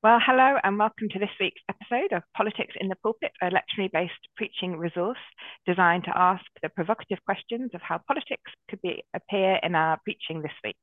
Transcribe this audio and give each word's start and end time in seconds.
Well, 0.00 0.20
hello 0.24 0.58
and 0.62 0.78
welcome 0.78 1.08
to 1.08 1.18
this 1.18 1.34
week's 1.40 1.60
episode 1.68 2.16
of 2.16 2.22
Politics 2.36 2.76
in 2.80 2.86
the 2.86 2.94
Pulpit, 3.02 3.32
a 3.42 3.46
lectionary 3.46 3.90
based 3.92 4.28
preaching 4.36 4.76
resource 4.76 5.18
designed 5.66 6.04
to 6.04 6.16
ask 6.16 6.44
the 6.62 6.68
provocative 6.68 7.18
questions 7.24 7.72
of 7.74 7.80
how 7.82 7.98
politics 8.06 8.52
could 8.70 8.80
be, 8.80 9.02
appear 9.12 9.58
in 9.60 9.74
our 9.74 9.98
preaching 10.04 10.40
this 10.40 10.54
week. 10.62 10.78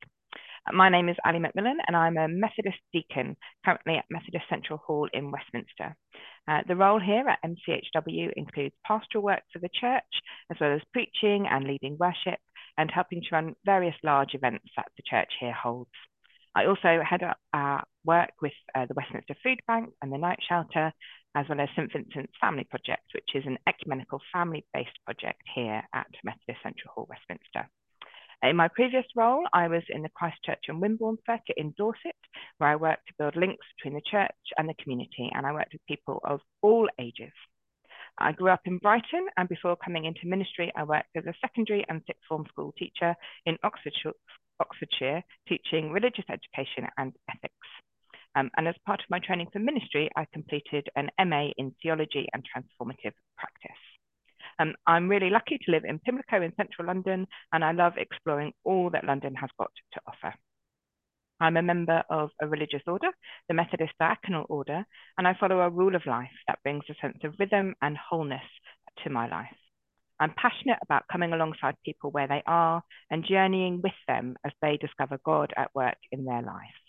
My 0.70 0.90
name 0.90 1.08
is 1.08 1.16
Ali 1.24 1.38
McMillan 1.38 1.76
and 1.86 1.96
I'm 1.96 2.18
a 2.18 2.28
Methodist 2.28 2.76
deacon 2.92 3.38
currently 3.64 3.96
at 3.96 4.04
Methodist 4.10 4.44
Central 4.50 4.80
Hall 4.86 5.08
in 5.14 5.30
Westminster. 5.30 5.96
Uh, 6.46 6.60
the 6.68 6.76
role 6.76 7.00
here 7.00 7.26
at 7.26 7.38
MCHW 7.42 8.32
includes 8.36 8.74
pastoral 8.86 9.24
work 9.24 9.44
for 9.50 9.60
the 9.60 9.70
church, 9.80 10.02
as 10.50 10.58
well 10.60 10.74
as 10.74 10.82
preaching 10.92 11.46
and 11.50 11.64
leading 11.64 11.96
worship 11.98 12.38
and 12.76 12.90
helping 12.90 13.22
to 13.22 13.28
run 13.32 13.54
various 13.64 13.96
large 14.04 14.34
events 14.34 14.68
that 14.76 14.88
the 14.98 15.02
church 15.08 15.32
here 15.40 15.54
holds. 15.54 15.88
I 16.54 16.64
also 16.64 17.00
head 17.02 17.22
up 17.22 17.36
our 17.52 17.84
work 18.06 18.30
with 18.40 18.52
uh, 18.74 18.86
the 18.86 18.94
Westminster 18.94 19.34
Food 19.42 19.60
Bank 19.66 19.90
and 20.00 20.12
the 20.12 20.18
Night 20.18 20.38
Shelter, 20.48 20.92
as 21.34 21.46
well 21.48 21.60
as 21.60 21.68
St 21.76 21.92
Vincent's 21.92 22.32
Family 22.40 22.64
Project, 22.64 23.04
which 23.14 23.30
is 23.34 23.44
an 23.46 23.58
ecumenical 23.68 24.20
family-based 24.32 24.98
project 25.04 25.42
here 25.54 25.82
at 25.92 26.06
Methodist 26.24 26.62
Central 26.62 26.92
Hall, 26.94 27.06
Westminster. 27.08 27.68
In 28.42 28.56
my 28.56 28.68
previous 28.68 29.06
role, 29.16 29.44
I 29.52 29.68
was 29.68 29.82
in 29.88 30.02
the 30.02 30.10
Christchurch 30.10 30.64
and 30.68 30.80
Wimborne 30.80 31.16
circuit 31.26 31.56
in 31.56 31.74
Dorset, 31.76 32.14
where 32.58 32.70
I 32.70 32.76
worked 32.76 33.06
to 33.08 33.14
build 33.18 33.34
links 33.34 33.66
between 33.76 33.94
the 33.94 34.10
church 34.10 34.30
and 34.56 34.68
the 34.68 34.74
community, 34.82 35.30
and 35.34 35.46
I 35.46 35.52
worked 35.52 35.72
with 35.72 35.86
people 35.88 36.20
of 36.22 36.40
all 36.62 36.88
ages. 36.98 37.32
I 38.18 38.32
grew 38.32 38.50
up 38.50 38.60
in 38.66 38.78
Brighton, 38.78 39.26
and 39.36 39.48
before 39.48 39.76
coming 39.76 40.04
into 40.04 40.26
ministry, 40.26 40.72
I 40.76 40.84
worked 40.84 41.16
as 41.16 41.26
a 41.26 41.34
secondary 41.40 41.84
and 41.88 42.02
sixth 42.06 42.22
form 42.28 42.44
school 42.48 42.72
teacher 42.78 43.14
in 43.44 43.58
Oxfordshire, 43.62 44.12
Oxfordshire 44.60 45.22
teaching 45.48 45.90
religious 45.90 46.24
education 46.30 46.88
and 46.96 47.12
ethics. 47.30 47.68
Um, 48.36 48.50
and 48.56 48.68
as 48.68 48.74
part 48.84 49.00
of 49.00 49.10
my 49.10 49.18
training 49.18 49.48
for 49.52 49.58
ministry, 49.58 50.10
I 50.14 50.26
completed 50.32 50.88
an 50.94 51.08
MA 51.26 51.48
in 51.56 51.74
theology 51.82 52.28
and 52.34 52.44
transformative 52.44 53.14
practice. 53.38 53.82
Um, 54.58 54.74
I'm 54.86 55.08
really 55.08 55.30
lucky 55.30 55.58
to 55.58 55.70
live 55.70 55.84
in 55.84 55.98
Pimlico 55.98 56.42
in 56.42 56.52
central 56.56 56.86
London, 56.86 57.26
and 57.52 57.64
I 57.64 57.72
love 57.72 57.94
exploring 57.96 58.52
all 58.62 58.90
that 58.90 59.04
London 59.04 59.34
has 59.34 59.50
got 59.58 59.70
to 59.94 60.00
offer. 60.06 60.34
I'm 61.40 61.56
a 61.56 61.62
member 61.62 62.02
of 62.10 62.30
a 62.40 62.46
religious 62.46 62.82
order, 62.86 63.08
the 63.48 63.54
Methodist 63.54 63.92
Diaconal 64.00 64.46
Order, 64.48 64.84
and 65.18 65.26
I 65.26 65.36
follow 65.38 65.60
a 65.60 65.70
rule 65.70 65.94
of 65.94 66.06
life 66.06 66.30
that 66.46 66.62
brings 66.62 66.84
a 66.90 66.94
sense 67.00 67.18
of 67.24 67.34
rhythm 67.38 67.74
and 67.82 67.96
wholeness 67.96 68.44
to 69.04 69.10
my 69.10 69.28
life. 69.28 69.56
I'm 70.18 70.34
passionate 70.34 70.78
about 70.82 71.08
coming 71.12 71.32
alongside 71.32 71.74
people 71.84 72.10
where 72.10 72.28
they 72.28 72.42
are 72.46 72.82
and 73.10 73.24
journeying 73.26 73.80
with 73.82 73.92
them 74.08 74.36
as 74.44 74.52
they 74.62 74.78
discover 74.78 75.18
God 75.24 75.52
at 75.56 75.74
work 75.74 75.98
in 76.10 76.24
their 76.24 76.40
life. 76.42 76.85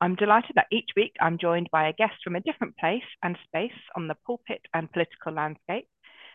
I'm 0.00 0.14
delighted 0.14 0.52
that 0.56 0.66
each 0.70 0.90
week 0.96 1.14
I'm 1.20 1.38
joined 1.38 1.68
by 1.72 1.88
a 1.88 1.92
guest 1.92 2.14
from 2.22 2.36
a 2.36 2.40
different 2.40 2.76
place 2.76 3.04
and 3.22 3.36
space 3.46 3.78
on 3.96 4.08
the 4.08 4.16
pulpit 4.26 4.60
and 4.74 4.92
political 4.92 5.32
landscape. 5.32 5.86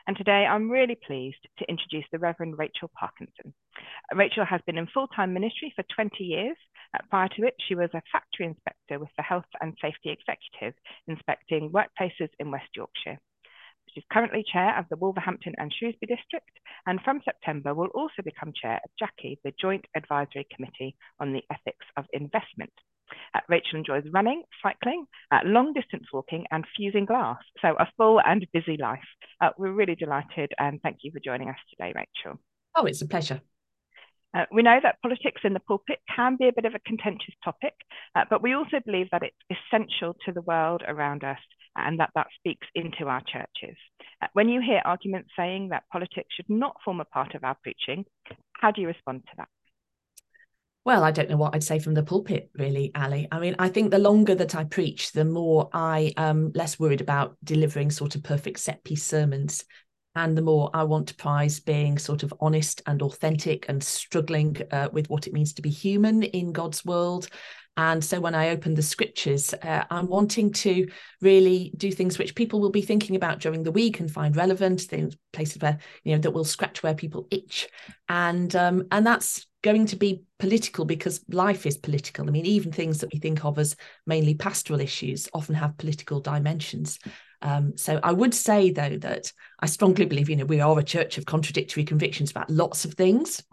And 0.07 0.15
today 0.15 0.45
I'm 0.45 0.69
really 0.69 0.97
pleased 1.07 1.47
to 1.57 1.69
introduce 1.69 2.05
the 2.11 2.19
Reverend 2.19 2.57
Rachel 2.59 2.91
Parkinson. 2.97 3.53
Rachel 4.13 4.45
has 4.45 4.61
been 4.65 4.77
in 4.77 4.87
full 4.87 5.07
time 5.07 5.33
ministry 5.33 5.73
for 5.75 5.83
20 5.95 6.23
years. 6.23 6.57
Uh, 6.93 6.99
prior 7.09 7.27
to 7.29 7.43
it, 7.43 7.55
she 7.67 7.75
was 7.75 7.89
a 7.93 8.01
factory 8.11 8.45
inspector 8.45 8.99
with 8.99 9.09
the 9.17 9.23
Health 9.23 9.49
and 9.61 9.75
Safety 9.81 10.09
Executive, 10.09 10.75
inspecting 11.07 11.71
workplaces 11.71 12.29
in 12.39 12.51
West 12.51 12.69
Yorkshire. 12.75 13.19
She's 13.95 14.03
currently 14.11 14.43
chair 14.51 14.77
of 14.77 14.85
the 14.89 14.97
Wolverhampton 14.97 15.53
and 15.57 15.73
Shrewsbury 15.73 16.13
district, 16.13 16.51
and 16.85 16.99
from 17.01 17.21
September 17.23 17.73
will 17.73 17.87
also 17.95 18.21
become 18.23 18.51
chair 18.53 18.81
of 18.83 18.91
JACEI, 18.99 19.37
the 19.45 19.53
Joint 19.59 19.85
Advisory 19.95 20.45
Committee 20.53 20.97
on 21.21 21.31
the 21.31 21.43
Ethics 21.49 21.85
of 21.95 22.03
Investment. 22.11 22.73
Uh, 23.33 23.39
Rachel 23.47 23.79
enjoys 23.79 24.03
running, 24.11 24.43
cycling, 24.61 25.05
uh, 25.31 25.39
long 25.45 25.71
distance 25.71 26.07
walking, 26.11 26.45
and 26.51 26.65
fusing 26.75 27.05
glass. 27.05 27.37
So, 27.61 27.75
a 27.79 27.87
full 27.95 28.19
and 28.19 28.45
busy 28.51 28.75
life. 28.77 28.99
Uh, 29.39 29.51
we're 29.57 29.71
really 29.71 29.95
delighted, 29.95 30.51
and 30.57 30.81
thank 30.81 30.97
you 31.03 31.11
for 31.11 31.21
joining 31.21 31.47
us 31.47 31.57
today, 31.69 31.93
Rachel. 31.95 32.39
Oh, 32.75 32.85
it's 32.85 33.01
a 33.01 33.07
pleasure. 33.07 33.41
Uh, 34.35 34.45
we 34.51 34.61
know 34.61 34.79
that 34.83 35.01
politics 35.01 35.41
in 35.45 35.53
the 35.53 35.59
pulpit 35.61 35.99
can 36.13 36.35
be 36.35 36.47
a 36.47 36.53
bit 36.53 36.65
of 36.65 36.75
a 36.75 36.79
contentious 36.79 37.33
topic, 37.43 37.73
uh, 38.15 38.25
but 38.29 38.43
we 38.43 38.53
also 38.53 38.79
believe 38.85 39.07
that 39.11 39.23
it's 39.23 39.59
essential 39.71 40.15
to 40.25 40.33
the 40.33 40.41
world 40.41 40.83
around 40.87 41.23
us 41.23 41.39
and 41.77 41.99
that 41.99 42.09
that 42.15 42.27
speaks 42.37 42.67
into 42.75 43.05
our 43.05 43.21
churches. 43.21 43.77
Uh, 44.21 44.27
when 44.33 44.49
you 44.49 44.61
hear 44.61 44.81
arguments 44.83 45.29
saying 45.37 45.69
that 45.69 45.83
politics 45.91 46.27
should 46.35 46.49
not 46.49 46.75
form 46.83 46.99
a 46.99 47.05
part 47.05 47.33
of 47.33 47.43
our 47.43 47.55
preaching, 47.63 48.05
how 48.53 48.71
do 48.71 48.81
you 48.81 48.87
respond 48.87 49.21
to 49.23 49.31
that? 49.37 49.47
Well, 50.83 51.03
I 51.03 51.09
don't 51.11 51.29
know 51.29 51.37
what 51.37 51.55
I'd 51.55 51.63
say 51.63 51.79
from 51.79 51.95
the 51.95 52.03
pulpit, 52.03 52.51
really, 52.53 52.91
Ali. 52.93 53.27
I 53.31 53.39
mean, 53.39 53.55
I 53.57 53.69
think 53.69 53.89
the 53.89 53.97
longer 53.97 54.35
that 54.35 54.53
I 54.53 54.65
preach, 54.65 55.13
the 55.13 55.25
more 55.25 55.69
I 55.73 56.13
am 56.15 56.51
less 56.53 56.79
worried 56.79 57.01
about 57.01 57.37
delivering 57.43 57.89
sort 57.89 58.15
of 58.15 58.21
perfect 58.21 58.59
set 58.59 58.83
piece 58.83 59.03
sermons. 59.03 59.65
And 60.15 60.37
the 60.37 60.41
more 60.41 60.69
I 60.73 60.83
want 60.83 61.07
to 61.09 61.15
prize 61.15 61.59
being 61.59 61.97
sort 61.97 62.23
of 62.23 62.33
honest 62.39 62.81
and 62.85 63.01
authentic 63.01 63.65
and 63.67 63.83
struggling 63.83 64.57
uh, 64.71 64.89
with 64.91 65.09
what 65.09 65.27
it 65.27 65.33
means 65.33 65.53
to 65.53 65.61
be 65.61 65.69
human 65.69 66.23
in 66.23 66.51
God's 66.51 66.85
world 66.85 67.27
and 67.77 68.03
so 68.03 68.21
when 68.21 68.35
I 68.35 68.49
open 68.49 68.73
the 68.73 68.81
scriptures, 68.81 69.53
uh, 69.53 69.83
I'm 69.89 70.07
wanting 70.07 70.53
to 70.53 70.87
really 71.21 71.73
do 71.75 71.91
things 71.91 72.17
which 72.17 72.35
people 72.35 72.61
will 72.61 72.71
be 72.71 72.81
thinking 72.81 73.17
about 73.17 73.39
during 73.39 73.63
the 73.63 73.71
week 73.71 73.99
and 73.99 74.09
find 74.09 74.35
relevant, 74.35 74.81
things 74.81 75.15
places 75.33 75.61
where 75.61 75.77
you 76.03 76.13
know 76.13 76.21
that 76.21 76.31
will 76.31 76.45
scratch 76.45 76.83
where 76.83 76.93
people 76.93 77.27
itch, 77.31 77.67
and 78.07 78.55
um, 78.55 78.87
and 78.91 79.05
that's 79.05 79.45
going 79.61 79.87
to 79.87 79.97
be 79.97 80.23
political 80.39 80.85
because 80.85 81.25
life 81.27 81.65
is 81.65 81.77
political. 81.77 82.27
I 82.27 82.31
mean, 82.31 82.45
even 82.45 82.71
things 82.71 82.99
that 82.99 83.11
we 83.11 83.19
think 83.19 83.43
of 83.43 83.59
as 83.59 83.75
mainly 84.05 84.35
pastoral 84.35 84.79
issues 84.79 85.27
often 85.33 85.55
have 85.55 85.77
political 85.77 86.21
dimensions. 86.21 86.99
Um, 87.41 87.77
so 87.77 87.99
I 88.01 88.11
would 88.11 88.33
say, 88.33 88.71
though, 88.71 88.97
that 88.97 89.31
I 89.59 89.65
strongly 89.67 90.05
believe, 90.05 90.29
you 90.29 90.35
know, 90.35 90.45
we 90.45 90.61
are 90.61 90.79
a 90.79 90.83
church 90.83 91.17
of 91.17 91.25
contradictory 91.25 91.83
convictions 91.83 92.31
about 92.31 92.49
lots 92.49 92.85
of 92.85 92.93
things. 92.93 93.43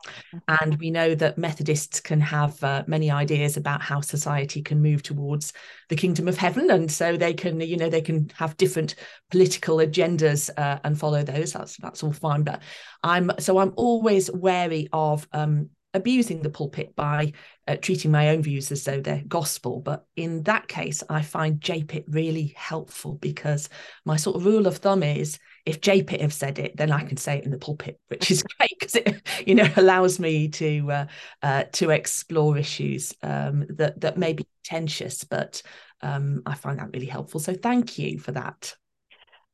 And 0.48 0.78
we 0.78 0.90
know 0.90 1.14
that 1.14 1.38
Methodists 1.38 2.00
can 2.00 2.20
have 2.20 2.62
uh, 2.64 2.84
many 2.86 3.10
ideas 3.10 3.56
about 3.56 3.82
how 3.82 4.00
society 4.00 4.62
can 4.62 4.82
move 4.82 5.02
towards 5.02 5.52
the 5.88 5.96
kingdom 5.96 6.28
of 6.28 6.38
heaven. 6.38 6.70
And 6.70 6.90
so 6.90 7.16
they 7.16 7.34
can, 7.34 7.60
you 7.60 7.76
know, 7.76 7.90
they 7.90 8.02
can 8.02 8.30
have 8.34 8.56
different 8.56 8.94
political 9.30 9.76
agendas 9.76 10.50
uh, 10.56 10.78
and 10.84 10.98
follow 10.98 11.22
those. 11.22 11.52
That's, 11.52 11.76
that's 11.76 12.02
all 12.02 12.12
fine. 12.12 12.42
But 12.42 12.62
I'm, 13.02 13.30
so 13.38 13.58
I'm 13.58 13.72
always 13.76 14.30
wary 14.30 14.88
of, 14.92 15.28
um, 15.32 15.70
abusing 15.94 16.40
the 16.40 16.48
pulpit 16.48 16.96
by 16.96 17.34
uh, 17.72 17.76
treating 17.76 18.10
my 18.10 18.30
own 18.30 18.42
views 18.42 18.70
as 18.70 18.84
though 18.84 19.00
they're 19.00 19.22
gospel. 19.26 19.80
But 19.80 20.06
in 20.16 20.42
that 20.44 20.68
case, 20.68 21.02
I 21.08 21.22
find 21.22 21.60
JPIT 21.60 22.04
really 22.08 22.54
helpful 22.56 23.14
because 23.14 23.68
my 24.04 24.16
sort 24.16 24.36
of 24.36 24.44
rule 24.44 24.66
of 24.66 24.78
thumb 24.78 25.02
is 25.02 25.38
if 25.64 25.80
JPIT 25.80 26.20
have 26.20 26.32
said 26.32 26.58
it, 26.58 26.76
then 26.76 26.90
I 26.90 27.04
can 27.04 27.16
say 27.16 27.38
it 27.38 27.44
in 27.44 27.50
the 27.50 27.58
pulpit, 27.58 27.98
which 28.08 28.30
is 28.30 28.42
great 28.58 28.78
because 28.78 28.96
it, 28.96 29.22
you 29.46 29.54
know, 29.54 29.68
allows 29.76 30.18
me 30.18 30.48
to 30.48 30.90
uh, 30.90 31.06
uh, 31.42 31.64
to 31.72 31.90
explore 31.90 32.58
issues 32.58 33.14
um, 33.22 33.66
that 33.70 34.00
that 34.00 34.18
may 34.18 34.32
be 34.32 34.46
contentious, 34.64 35.24
but 35.24 35.62
um, 36.02 36.42
I 36.46 36.54
find 36.54 36.78
that 36.78 36.92
really 36.92 37.06
helpful. 37.06 37.40
So 37.40 37.54
thank 37.54 37.98
you 37.98 38.18
for 38.18 38.32
that. 38.32 38.74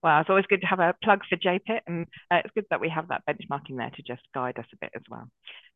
Well, 0.03 0.21
it's 0.21 0.31
always 0.31 0.47
good 0.47 0.61
to 0.61 0.67
have 0.67 0.79
a 0.79 0.95
plug 1.03 1.23
for 1.29 1.37
JPIT, 1.37 1.81
and 1.89 2.07
uh, 2.31 2.37
it's 2.45 2.55
good 2.55 2.67
that 2.71 2.81
we 2.81 2.89
have 2.89 3.09
that 3.09 3.23
benchmarking 3.29 3.77
there 3.77 3.91
to 3.91 4.03
just 4.03 4.23
guide 4.33 4.59
us 4.59 4.67
a 4.73 4.77
bit 4.81 4.93
as 4.95 5.03
well. 5.11 5.29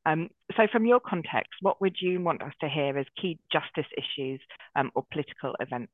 Um, 0.07 0.29
so, 0.57 0.67
from 0.71 0.87
your 0.87 1.01
context, 1.01 1.51
what 1.61 1.81
would 1.81 1.97
you 2.01 2.21
want 2.21 2.43
us 2.43 2.53
to 2.61 2.69
hear 2.69 2.97
as 2.99 3.07
key 3.21 3.41
justice 3.53 3.91
issues 3.97 4.41
um, 4.77 4.93
or 4.95 5.05
political 5.13 5.57
events? 5.59 5.93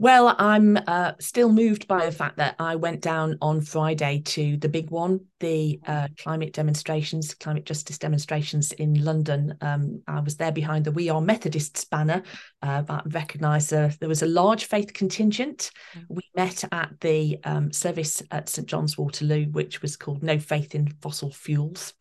Well, 0.00 0.34
I'm 0.38 0.76
uh, 0.88 1.12
still 1.20 1.52
moved 1.52 1.86
by 1.86 2.04
the 2.04 2.12
fact 2.12 2.38
that 2.38 2.56
I 2.58 2.74
went 2.74 3.00
down 3.00 3.38
on 3.40 3.60
Friday 3.60 4.22
to 4.24 4.56
the 4.56 4.68
big 4.68 4.90
one, 4.90 5.20
the 5.38 5.78
uh, 5.86 6.08
climate 6.18 6.52
demonstrations, 6.52 7.32
climate 7.34 7.64
justice 7.64 7.96
demonstrations 7.96 8.72
in 8.72 9.04
London. 9.04 9.54
Um, 9.60 10.02
I 10.08 10.18
was 10.18 10.36
there 10.36 10.50
behind 10.50 10.84
the 10.84 10.90
We 10.90 11.10
Are 11.10 11.20
Methodists 11.20 11.84
banner, 11.84 12.24
uh, 12.60 12.82
but 12.82 13.14
recognised 13.14 13.72
uh, 13.72 13.90
there 14.00 14.08
was 14.08 14.22
a 14.22 14.26
large 14.26 14.64
faith 14.64 14.92
contingent. 14.92 15.70
Mm. 15.96 16.04
We 16.08 16.22
met 16.34 16.64
at 16.72 16.90
the 17.00 17.38
um, 17.44 17.72
service 17.72 18.20
at 18.32 18.48
St 18.48 18.66
John's 18.66 18.98
Waterloo, 18.98 19.46
which 19.52 19.80
was 19.80 19.96
called 19.96 20.24
No 20.24 20.40
Faith 20.40 20.74
in 20.74 20.88
Fossil 21.02 21.30
Fuels 21.30 21.94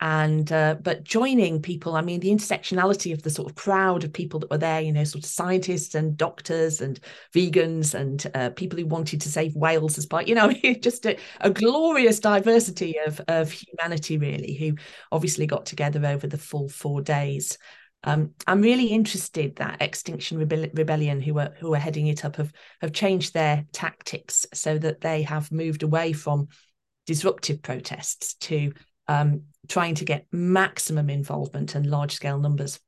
and 0.00 0.52
uh, 0.52 0.76
but 0.80 1.04
joining 1.04 1.60
people 1.60 1.96
i 1.96 2.00
mean 2.00 2.20
the 2.20 2.30
intersectionality 2.30 3.12
of 3.12 3.22
the 3.22 3.30
sort 3.30 3.50
of 3.50 3.56
crowd 3.56 4.04
of 4.04 4.12
people 4.12 4.40
that 4.40 4.50
were 4.50 4.58
there 4.58 4.80
you 4.80 4.92
know 4.92 5.04
sort 5.04 5.24
of 5.24 5.30
scientists 5.30 5.94
and 5.94 6.16
doctors 6.16 6.80
and 6.80 7.00
vegans 7.34 7.94
and 7.94 8.30
uh, 8.34 8.50
people 8.50 8.78
who 8.78 8.86
wanted 8.86 9.20
to 9.20 9.28
save 9.28 9.54
whales 9.56 9.98
as 9.98 10.06
part 10.06 10.28
you 10.28 10.34
know 10.34 10.52
just 10.80 11.06
a, 11.06 11.18
a, 11.40 11.50
glorious 11.50 12.20
diversity 12.20 12.94
of 13.06 13.20
of 13.28 13.50
humanity 13.50 14.18
really 14.18 14.54
who 14.54 14.74
obviously 15.10 15.46
got 15.46 15.66
together 15.66 16.04
over 16.06 16.26
the 16.26 16.38
full 16.38 16.68
four 16.68 17.00
days. 17.02 17.58
Um, 18.04 18.34
I'm 18.46 18.62
really 18.62 18.86
interested 18.86 19.56
that 19.56 19.82
Extinction 19.82 20.38
Rebellion, 20.38 20.70
Rebellion, 20.72 21.20
who 21.20 21.38
are 21.38 21.52
who 21.58 21.74
are 21.74 21.78
heading 21.78 22.06
it 22.06 22.24
up, 22.24 22.36
have 22.36 22.52
have 22.80 22.92
changed 22.92 23.34
their 23.34 23.64
tactics 23.72 24.46
so 24.54 24.78
that 24.78 25.00
they 25.00 25.22
have 25.22 25.50
moved 25.50 25.82
away 25.82 26.12
from 26.12 26.48
disruptive 27.06 27.60
protests 27.60 28.34
to 28.34 28.72
um, 29.08 29.42
trying 29.66 29.96
to 29.96 30.04
get 30.04 30.26
maximum 30.30 31.10
involvement 31.10 31.74
and 31.74 31.86
large 31.86 32.14
scale 32.14 32.38
numbers. 32.38 32.78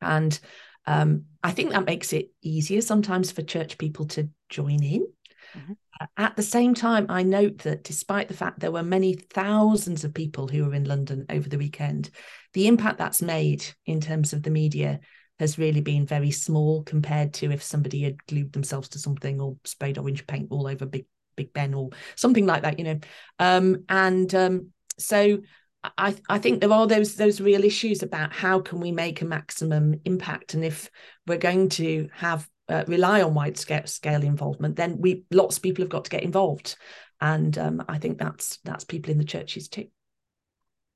And 0.00 0.38
Um, 0.86 1.26
I 1.44 1.52
think 1.52 1.70
that 1.70 1.84
makes 1.84 2.12
it 2.12 2.30
easier 2.42 2.80
sometimes 2.80 3.30
for 3.30 3.42
church 3.42 3.76
people 3.76 4.06
to 4.06 4.30
join 4.48 4.82
in. 4.82 5.06
Mm-hmm. 5.54 5.72
At 6.16 6.34
the 6.34 6.42
same 6.42 6.74
time, 6.74 7.06
I 7.10 7.22
note 7.22 7.58
that 7.58 7.84
despite 7.84 8.28
the 8.28 8.36
fact 8.36 8.60
there 8.60 8.72
were 8.72 8.82
many 8.82 9.14
thousands 9.14 10.04
of 10.04 10.14
people 10.14 10.48
who 10.48 10.64
were 10.64 10.74
in 10.74 10.88
London 10.88 11.26
over 11.28 11.48
the 11.48 11.58
weekend, 11.58 12.10
the 12.54 12.66
impact 12.66 12.98
that's 12.98 13.20
made 13.22 13.62
in 13.84 14.00
terms 14.00 14.32
of 14.32 14.42
the 14.42 14.50
media 14.50 15.00
has 15.38 15.58
really 15.58 15.82
been 15.82 16.06
very 16.06 16.30
small 16.30 16.82
compared 16.82 17.34
to 17.34 17.52
if 17.52 17.62
somebody 17.62 18.02
had 18.02 18.26
glued 18.26 18.52
themselves 18.52 18.88
to 18.88 18.98
something 18.98 19.40
or 19.40 19.58
sprayed 19.64 19.98
orange 19.98 20.26
paint 20.26 20.48
all 20.50 20.66
over 20.66 20.86
Big 20.86 21.04
Big 21.36 21.52
Ben 21.52 21.74
or 21.74 21.90
something 22.16 22.46
like 22.46 22.62
that, 22.62 22.78
you 22.78 22.84
know. 22.84 22.98
Um, 23.38 23.84
and 23.88 24.34
um, 24.34 24.72
so 25.00 25.38
I, 25.82 26.14
I 26.28 26.38
think 26.38 26.60
there 26.60 26.72
are 26.72 26.86
those 26.86 27.14
those 27.14 27.40
real 27.40 27.64
issues 27.64 28.02
about 28.02 28.32
how 28.32 28.60
can 28.60 28.80
we 28.80 28.92
make 28.92 29.22
a 29.22 29.24
maximum 29.26 30.00
impact, 30.04 30.54
and 30.54 30.64
if 30.64 30.90
we're 31.26 31.38
going 31.38 31.70
to 31.70 32.08
have 32.14 32.48
uh, 32.68 32.84
rely 32.86 33.22
on 33.22 33.34
wide 33.34 33.56
scale, 33.56 33.86
scale 33.86 34.22
involvement, 34.22 34.76
then 34.76 35.00
we 35.00 35.24
lots 35.30 35.56
of 35.56 35.62
people 35.62 35.82
have 35.82 35.90
got 35.90 36.04
to 36.04 36.10
get 36.10 36.22
involved, 36.22 36.76
and 37.20 37.56
um, 37.56 37.82
I 37.88 37.98
think 37.98 38.18
that's 38.18 38.58
that's 38.64 38.84
people 38.84 39.10
in 39.10 39.18
the 39.18 39.24
churches 39.24 39.68
too. 39.68 39.86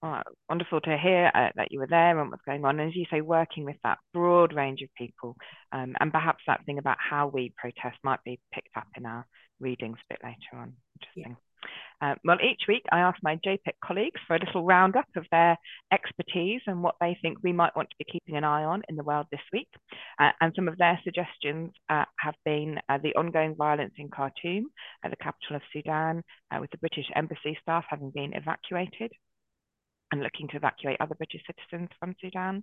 Oh, 0.03 0.21
wonderful 0.51 0.83
to 0.83 0.99
hear 0.99 1.31
uh, 1.35 1.49
that 1.57 1.73
you 1.73 1.79
were 1.79 1.87
there 1.87 2.21
and 2.21 2.31
what's 2.31 2.45
going 2.45 2.63
on. 2.67 2.79
And 2.79 2.91
as 2.91 2.95
you 2.95 3.07
say, 3.11 3.23
working 3.23 3.65
with 3.65 3.77
that 3.85 3.97
broad 4.13 4.53
range 4.53 4.83
of 4.83 4.91
people, 4.99 5.35
um, 5.73 5.95
and 5.99 6.13
perhaps 6.13 6.45
that 6.47 6.63
thing 6.67 6.77
about 6.77 6.99
how 7.01 7.29
we 7.29 7.55
protest 7.57 7.97
might 8.03 8.23
be 8.23 8.39
picked 8.53 8.77
up 8.77 8.87
in 8.99 9.07
our 9.07 9.27
readings 9.61 9.97
a 9.99 10.13
bit 10.13 10.21
later 10.23 10.61
on. 10.63 10.75
Interesting. 11.01 11.37
Yeah. 11.39 11.54
Uh, 12.01 12.15
well, 12.25 12.39
each 12.43 12.63
week 12.69 12.83
I 12.93 13.01
ask 13.01 13.19
my 13.23 13.37
JPIT 13.37 13.75
colleagues 13.85 14.21
for 14.27 14.37
a 14.37 14.39
little 14.45 14.65
roundup 14.65 15.07
of 15.17 15.25
their 15.31 15.57
expertise 15.93 16.61
and 16.67 16.83
what 16.83 16.97
they 17.01 17.17
think 17.23 17.39
we 17.43 17.53
might 17.53 17.75
want 17.77 17.91
to 17.91 17.97
be 17.99 18.11
keeping 18.11 18.37
an 18.37 18.45
eye 18.45 18.65
on 18.65 18.83
in 18.89 18.97
the 18.97 19.05
world 19.05 19.27
this 19.31 19.41
week. 19.53 19.69
Uh, 20.19 20.31
and 20.41 20.53
some 20.55 20.69
of 20.69 20.79
their 20.79 21.01
suggestions 21.05 21.73
uh, 21.89 22.05
have 22.19 22.35
been 22.45 22.79
uh, 22.89 22.99
the 23.03 23.15
ongoing 23.15 23.55
violence 23.55 23.95
in 23.99 24.09
Khartoum, 24.09 24.67
the 25.03 25.17
capital 25.17 25.57
of 25.57 25.63
Sudan, 25.73 26.23
uh, 26.51 26.59
with 26.61 26.71
the 26.71 26.79
British 26.79 27.07
embassy 27.15 27.57
staff 27.63 27.85
having 27.89 28.11
been 28.11 28.33
evacuated 28.35 29.13
and 30.15 30.23
looking 30.23 30.47
to 30.47 30.57
evacuate 30.57 30.97
other 31.01 31.17
British 31.17 31.43
citizens 31.45 31.89
from 31.99 32.15
Sudan. 32.21 32.63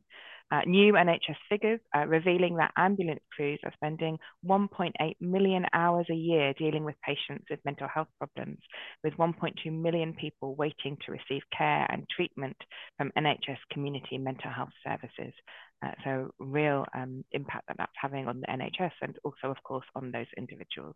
Uh, 0.52 0.62
new 0.66 0.94
NHS 0.94 1.36
figures 1.50 1.82
uh, 1.94 2.06
revealing 2.08 2.56
that 2.56 2.72
ambulance 2.78 3.20
crews 3.36 3.60
are 3.66 3.74
spending 3.74 4.18
1.8 4.46 4.92
million 5.20 5.66
hours 5.74 6.06
a 6.10 6.16
year 6.16 6.54
dealing 6.58 6.86
with 6.86 6.96
patients 7.06 7.46
with 7.50 7.60
mental 7.66 7.90
health 7.94 8.08
problems, 8.18 8.58
with 9.04 9.14
1.2 9.16 9.70
million 9.70 10.14
people 10.14 10.56
waiting 10.56 10.98
to 11.06 11.12
receive 11.12 11.42
care 11.58 11.86
and 11.90 12.08
treatment 12.16 12.56
from 12.98 13.12
NHS 13.18 13.60
community 13.70 14.18
mental 14.18 14.50
health 14.50 14.74
services. 14.86 15.34
Uh, 15.84 15.92
so 16.04 16.30
real 16.40 16.86
um, 16.94 17.24
impact 17.32 17.68
that 17.68 17.78
that's 17.78 17.92
having 18.00 18.28
on 18.28 18.42
the 18.42 18.48
NHS 18.48 18.92
and 19.02 19.16
also, 19.24 19.50
of 19.50 19.58
course, 19.64 19.86
on 19.96 20.12
those 20.12 20.28
individuals. 20.38 20.96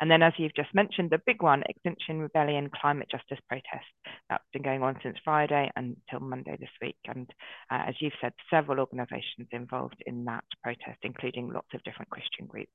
And 0.00 0.10
then, 0.10 0.22
as 0.22 0.32
you've 0.38 0.54
just 0.54 0.74
mentioned, 0.74 1.10
the 1.10 1.20
big 1.26 1.42
one, 1.42 1.62
Extinction 1.68 2.20
Rebellion 2.20 2.70
climate 2.80 3.08
justice 3.10 3.38
protest. 3.48 3.84
That's 4.30 4.44
been 4.52 4.62
going 4.62 4.82
on 4.82 4.98
since 5.02 5.16
Friday 5.24 5.70
until 5.76 6.20
Monday 6.20 6.56
this 6.58 6.70
week. 6.80 6.96
And 7.06 7.28
uh, 7.70 7.82
as 7.88 7.94
you've 8.00 8.12
said, 8.20 8.32
several 8.50 8.80
organisations 8.80 9.48
involved 9.52 10.02
in 10.06 10.24
that 10.24 10.44
protest, 10.62 10.98
including 11.02 11.52
lots 11.52 11.68
of 11.74 11.82
different 11.84 12.10
Christian 12.10 12.46
groups. 12.46 12.70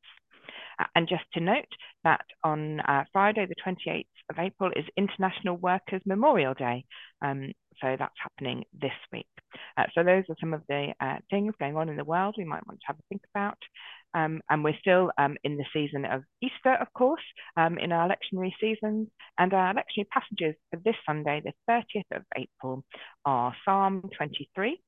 Uh, 0.79 0.85
and 0.95 1.07
just 1.07 1.23
to 1.33 1.39
note 1.39 1.67
that 2.03 2.25
on 2.43 2.79
uh, 2.81 3.03
Friday, 3.11 3.47
the 3.47 3.55
28th 3.55 4.05
of 4.29 4.39
April, 4.39 4.71
is 4.75 4.85
International 4.97 5.57
Workers' 5.57 6.01
Memorial 6.05 6.53
Day. 6.53 6.85
Um, 7.21 7.51
so 7.81 7.95
that's 7.97 8.13
happening 8.21 8.63
this 8.79 8.91
week. 9.11 9.27
Uh, 9.77 9.85
so 9.95 10.03
those 10.03 10.23
are 10.29 10.35
some 10.39 10.53
of 10.53 10.61
the 10.67 10.93
uh, 10.99 11.17
things 11.29 11.53
going 11.59 11.75
on 11.75 11.89
in 11.89 11.97
the 11.97 12.03
world 12.03 12.35
we 12.37 12.43
might 12.45 12.65
want 12.67 12.79
to 12.79 12.87
have 12.87 12.97
a 12.97 13.03
think 13.09 13.21
about. 13.33 13.57
Um, 14.13 14.41
and 14.49 14.63
we're 14.63 14.77
still 14.79 15.11
um, 15.17 15.37
in 15.43 15.57
the 15.57 15.65
season 15.71 16.05
of 16.05 16.23
Easter, 16.41 16.73
of 16.73 16.91
course, 16.93 17.21
um, 17.57 17.77
in 17.77 17.91
our 17.91 18.09
lectionary 18.09 18.51
seasons. 18.59 19.07
And 19.37 19.53
our 19.53 19.73
lectionary 19.73 20.09
passages 20.09 20.55
for 20.71 20.79
this 20.83 20.95
Sunday, 21.05 21.41
the 21.43 21.53
30th 21.69 22.17
of 22.17 22.23
April, 22.35 22.83
are 23.25 23.53
Psalm 23.65 24.09
23, 24.17 24.81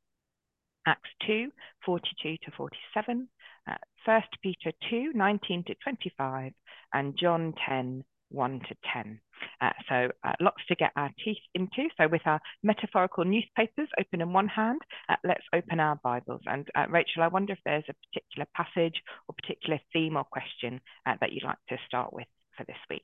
Acts 0.88 1.10
2, 1.28 1.52
42 1.86 2.38
to 2.44 2.52
47, 2.58 3.28
uh, 3.70 3.76
1 4.06 4.22
Peter 4.42 4.72
2, 4.90 5.12
19 5.14 5.64
to 5.66 5.76
25, 5.84 6.54
and 6.94 7.18
John 7.18 7.54
10, 7.68 8.04
1 8.32 8.60
to 8.70 8.76
10. 8.94 9.20
Uh, 9.62 9.70
so 9.90 10.10
uh, 10.24 10.34
lots 10.40 10.62
to 10.68 10.76
get 10.76 10.92
our 10.96 11.10
teeth 11.24 11.42
into. 11.56 11.88
So 11.98 12.08
with 12.08 12.22
our 12.26 12.40
metaphorical 12.64 13.26
newspapers 13.26 13.90
open 14.00 14.22
in 14.22 14.34
one 14.34 14.48
hand, 14.48 14.80
uh, 15.10 15.16
let's 15.24 15.44
open 15.54 15.80
our 15.80 16.00
Bibles. 16.04 16.42
And 16.46 16.68
uh, 16.76 16.86
Rachel, 16.90 17.24
I 17.24 17.28
wonder 17.28 17.54
if 17.54 17.60
there's 17.66 17.84
a 17.90 17.96
particular 18.08 18.48
passage 18.56 19.02
or 19.28 19.36
particular 19.36 19.80
theme 19.94 20.18
or 20.18 20.24
question 20.24 20.82
uh, 21.06 21.16
that 21.22 21.32
you'd 21.32 21.44
like 21.44 21.58
to 21.70 21.78
start 21.88 22.14
with 22.14 22.28
for 22.58 22.64
this 22.66 22.78
week. 22.90 23.04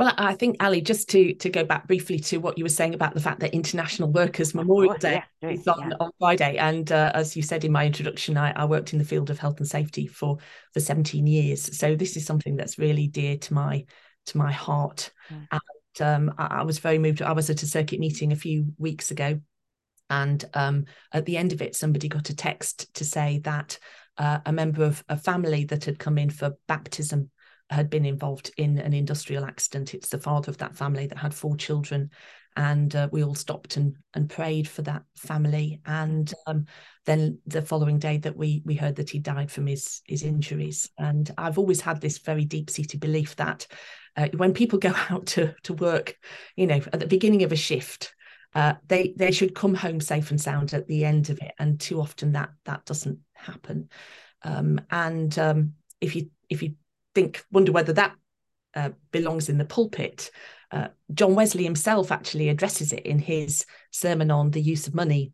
Well, 0.00 0.14
I 0.16 0.34
think 0.34 0.56
Ali, 0.60 0.80
just 0.80 1.10
to 1.10 1.34
to 1.34 1.50
go 1.50 1.62
back 1.62 1.86
briefly 1.86 2.18
to 2.20 2.38
what 2.38 2.56
you 2.56 2.64
were 2.64 2.70
saying 2.70 2.94
about 2.94 3.12
the 3.12 3.20
fact 3.20 3.40
that 3.40 3.52
International 3.52 4.10
Workers 4.10 4.54
Memorial 4.54 4.94
Day 4.94 5.22
yeah, 5.42 5.50
is 5.50 5.68
on, 5.68 5.90
yeah. 5.90 5.96
on 6.00 6.10
Friday, 6.18 6.56
and 6.56 6.90
uh, 6.90 7.12
as 7.12 7.36
you 7.36 7.42
said 7.42 7.66
in 7.66 7.72
my 7.72 7.84
introduction, 7.84 8.38
I, 8.38 8.52
I, 8.52 8.64
worked 8.64 8.94
in 8.94 8.98
the 8.98 9.04
field 9.04 9.28
of 9.28 9.38
health 9.38 9.58
and 9.58 9.68
safety 9.68 10.06
for 10.06 10.38
for 10.72 10.80
17 10.80 11.26
years, 11.26 11.76
so 11.76 11.96
this 11.96 12.16
is 12.16 12.24
something 12.24 12.56
that's 12.56 12.78
really 12.78 13.08
dear 13.08 13.36
to 13.36 13.52
my 13.52 13.84
to 14.24 14.38
my 14.38 14.50
heart. 14.50 15.10
Mm. 15.30 15.48
And 15.50 16.30
um, 16.30 16.34
I, 16.38 16.60
I, 16.60 16.62
was 16.62 16.78
very 16.78 16.98
moved. 16.98 17.20
I 17.20 17.32
was 17.32 17.50
at 17.50 17.62
a 17.62 17.66
circuit 17.66 18.00
meeting 18.00 18.32
a 18.32 18.36
few 18.36 18.72
weeks 18.78 19.10
ago, 19.10 19.38
and 20.08 20.42
um, 20.54 20.86
at 21.12 21.26
the 21.26 21.36
end 21.36 21.52
of 21.52 21.60
it, 21.60 21.76
somebody 21.76 22.08
got 22.08 22.30
a 22.30 22.34
text 22.34 22.94
to 22.94 23.04
say 23.04 23.40
that 23.44 23.78
uh, 24.16 24.38
a 24.46 24.52
member 24.52 24.82
of 24.82 25.04
a 25.10 25.18
family 25.18 25.64
that 25.66 25.84
had 25.84 25.98
come 25.98 26.16
in 26.16 26.30
for 26.30 26.56
baptism 26.68 27.30
had 27.70 27.88
been 27.88 28.04
involved 28.04 28.50
in 28.56 28.78
an 28.78 28.92
industrial 28.92 29.44
accident. 29.44 29.94
It's 29.94 30.08
the 30.08 30.18
father 30.18 30.50
of 30.50 30.58
that 30.58 30.76
family 30.76 31.06
that 31.06 31.18
had 31.18 31.32
four 31.32 31.56
children, 31.56 32.10
and 32.56 32.94
uh, 32.96 33.08
we 33.12 33.22
all 33.22 33.34
stopped 33.34 33.76
and 33.76 33.96
and 34.14 34.28
prayed 34.28 34.68
for 34.68 34.82
that 34.82 35.04
family. 35.16 35.80
And 35.86 36.32
um, 36.46 36.66
then 37.06 37.38
the 37.46 37.62
following 37.62 37.98
day, 37.98 38.18
that 38.18 38.36
we 38.36 38.62
we 38.64 38.74
heard 38.74 38.96
that 38.96 39.10
he 39.10 39.20
died 39.20 39.50
from 39.50 39.66
his 39.66 40.02
his 40.06 40.24
injuries. 40.24 40.90
And 40.98 41.30
I've 41.38 41.58
always 41.58 41.80
had 41.80 42.00
this 42.00 42.18
very 42.18 42.44
deep 42.44 42.70
seated 42.70 43.00
belief 43.00 43.36
that 43.36 43.66
uh, 44.16 44.28
when 44.36 44.52
people 44.52 44.78
go 44.78 44.92
out 45.10 45.26
to 45.26 45.54
to 45.62 45.74
work, 45.74 46.16
you 46.56 46.66
know, 46.66 46.80
at 46.92 47.00
the 47.00 47.06
beginning 47.06 47.42
of 47.44 47.52
a 47.52 47.56
shift. 47.56 48.14
Uh, 48.52 48.74
they 48.88 49.14
they 49.16 49.30
should 49.30 49.54
come 49.54 49.74
home 49.74 50.00
safe 50.00 50.32
and 50.32 50.40
sound 50.40 50.74
at 50.74 50.88
the 50.88 51.04
end 51.04 51.30
of 51.30 51.38
it, 51.38 51.52
and 51.60 51.78
too 51.78 52.00
often 52.00 52.32
that 52.32 52.50
that 52.64 52.84
doesn't 52.84 53.20
happen. 53.32 53.88
Um, 54.42 54.80
and 54.90 55.38
um, 55.38 55.74
if 56.00 56.16
you 56.16 56.30
if 56.48 56.60
you 56.60 56.74
think 57.14 57.44
wonder 57.50 57.72
whether 57.72 57.92
that 57.94 58.14
uh, 58.74 58.90
belongs 59.10 59.48
in 59.48 59.58
the 59.58 59.64
pulpit. 59.64 60.30
Uh, 60.70 60.88
John 61.12 61.34
Wesley 61.34 61.64
himself 61.64 62.12
actually 62.12 62.48
addresses 62.48 62.92
it 62.92 63.04
in 63.04 63.18
his 63.18 63.66
sermon 63.90 64.30
on 64.30 64.50
the 64.50 64.62
use 64.62 64.86
of 64.86 64.94
money. 64.94 65.32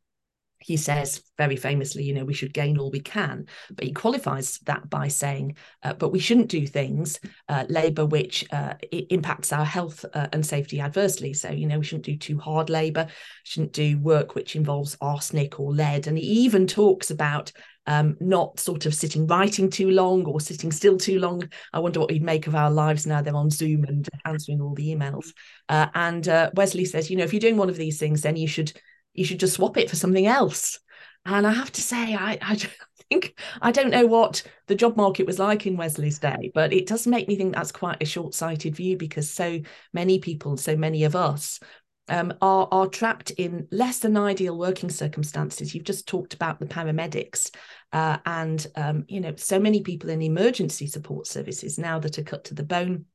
He 0.67 0.77
says 0.77 1.23
very 1.39 1.55
famously, 1.55 2.03
you 2.03 2.13
know, 2.13 2.25
we 2.25 2.35
should 2.35 2.53
gain 2.53 2.77
all 2.77 2.91
we 2.91 2.99
can, 2.99 3.47
but 3.71 3.85
he 3.85 3.93
qualifies 3.93 4.59
that 4.65 4.91
by 4.91 5.07
saying, 5.07 5.57
uh, 5.85 5.95
but 5.95 6.11
we 6.11 6.19
shouldn't 6.19 6.49
do 6.49 6.67
things, 6.67 7.21
uh, 7.49 7.67
labour 7.69 8.05
which 8.05 8.45
uh, 8.51 8.75
impacts 8.91 9.53
our 9.53 9.65
health 9.65 10.05
uh, 10.13 10.27
and 10.33 10.45
safety 10.45 10.81
adversely. 10.81 11.33
So, 11.35 11.51
you 11.53 11.69
know, 11.69 11.79
we 11.79 11.85
shouldn't 11.85 12.07
do 12.07 12.17
too 12.17 12.41
hard 12.41 12.69
labour, 12.69 13.07
shouldn't 13.45 13.75
do 13.75 13.97
work 14.01 14.35
which 14.35 14.57
involves 14.57 14.97
arsenic 15.01 15.61
or 15.61 15.73
lead. 15.73 16.09
And 16.09 16.19
he 16.19 16.25
even 16.25 16.67
talks 16.67 17.13
about 17.13 17.53
um, 17.87 18.17
not 18.19 18.59
sort 18.59 18.87
of 18.87 18.95
sitting 18.97 19.29
writing 19.29 19.71
too 19.71 19.93
long 19.93 20.25
or 20.25 20.41
sitting 20.41 20.73
still 20.73 20.97
too 20.97 21.21
long. 21.21 21.49
I 21.73 21.79
wonder 21.79 22.01
what 22.01 22.11
he'd 22.11 22.25
make 22.25 22.49
of 22.49 22.57
our 22.57 22.73
lives 22.73 23.07
now 23.07 23.23
they're 23.23 23.37
on 23.37 23.51
Zoom 23.51 23.85
and 23.85 24.09
answering 24.25 24.61
all 24.61 24.75
the 24.75 24.93
emails. 24.93 25.33
Uh, 25.69 25.87
and 25.95 26.27
uh, 26.27 26.51
Wesley 26.55 26.87
says, 26.87 27.09
you 27.09 27.17
know, 27.17 27.23
if 27.23 27.33
you're 27.33 27.39
doing 27.39 27.57
one 27.57 27.71
of 27.71 27.77
these 27.77 28.01
things, 28.01 28.23
then 28.23 28.35
you 28.35 28.49
should 28.49 28.73
you 29.19 29.25
should 29.25 29.41
just 29.41 29.55
swap 29.55 29.77
it 29.77 29.91
for 29.91 29.97
something 29.97 30.27
else. 30.27 30.79
And 31.25 31.47
I 31.47 31.53
have 31.53 31.73
to 31.73 31.83
say, 31.83 32.15
I, 32.15 32.39
I 32.41 32.57
think 33.11 33.39
I 33.61 33.73
don't 33.73 33.91
know 33.91 34.07
what 34.07 34.43
the 34.67 34.75
job 34.75 34.97
market 34.97 35.27
was 35.27 35.39
like 35.39 35.67
in 35.67 35.77
Wesley's 35.77 36.19
day, 36.19 36.51
but 36.55 36.73
it 36.73 36.87
does 36.87 37.07
make 37.07 37.29
me 37.29 37.37
think 37.37 37.55
that's 37.55 37.73
quite 37.73 37.99
a 38.01 38.07
short-sighted 38.07 38.75
view 38.75 38.97
because 38.97 39.31
so 39.31 39.61
many 39.93 40.19
people, 40.19 40.57
so 40.57 40.77
many 40.77 41.05
of 41.05 41.17
us 41.17 41.61
um, 42.09 42.33
are 42.41 42.69
are 42.71 42.87
trapped 42.87 43.31
in 43.33 43.67
less 43.71 43.99
than 43.99 44.17
ideal 44.17 44.57
working 44.57 44.91
circumstances. 44.91 45.75
You've 45.75 45.85
just 45.85 46.07
talked 46.07 46.35
about 46.35 46.61
the 46.61 46.67
paramedics, 46.67 47.51
uh, 47.93 48.19
and 48.25 48.65
um, 48.77 49.05
you 49.09 49.21
know 49.21 49.35
so 49.37 49.59
many 49.59 49.83
people 49.83 50.11
in 50.11 50.23
emergency 50.23 50.87
support 50.87 51.27
services 51.27 51.79
now 51.79 51.99
that 52.01 52.19
are 52.19 52.25
cut 52.25 52.45
to 52.45 52.55
the 52.55 52.63
bone 52.63 53.07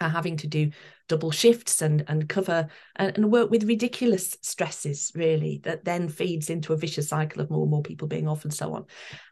are 0.00 0.08
having 0.08 0.36
to 0.38 0.46
do 0.46 0.70
double 1.08 1.30
shifts 1.30 1.82
and 1.82 2.04
and 2.08 2.28
cover 2.28 2.68
and, 2.96 3.16
and 3.16 3.32
work 3.32 3.50
with 3.50 3.64
ridiculous 3.64 4.36
stresses 4.42 5.12
really 5.14 5.60
that 5.64 5.84
then 5.84 6.08
feeds 6.08 6.50
into 6.50 6.72
a 6.72 6.76
vicious 6.76 7.08
cycle 7.08 7.42
of 7.42 7.50
more 7.50 7.62
and 7.62 7.70
more 7.70 7.82
people 7.82 8.08
being 8.08 8.28
off 8.28 8.44
and 8.44 8.54
so 8.54 8.74
on. 8.74 8.86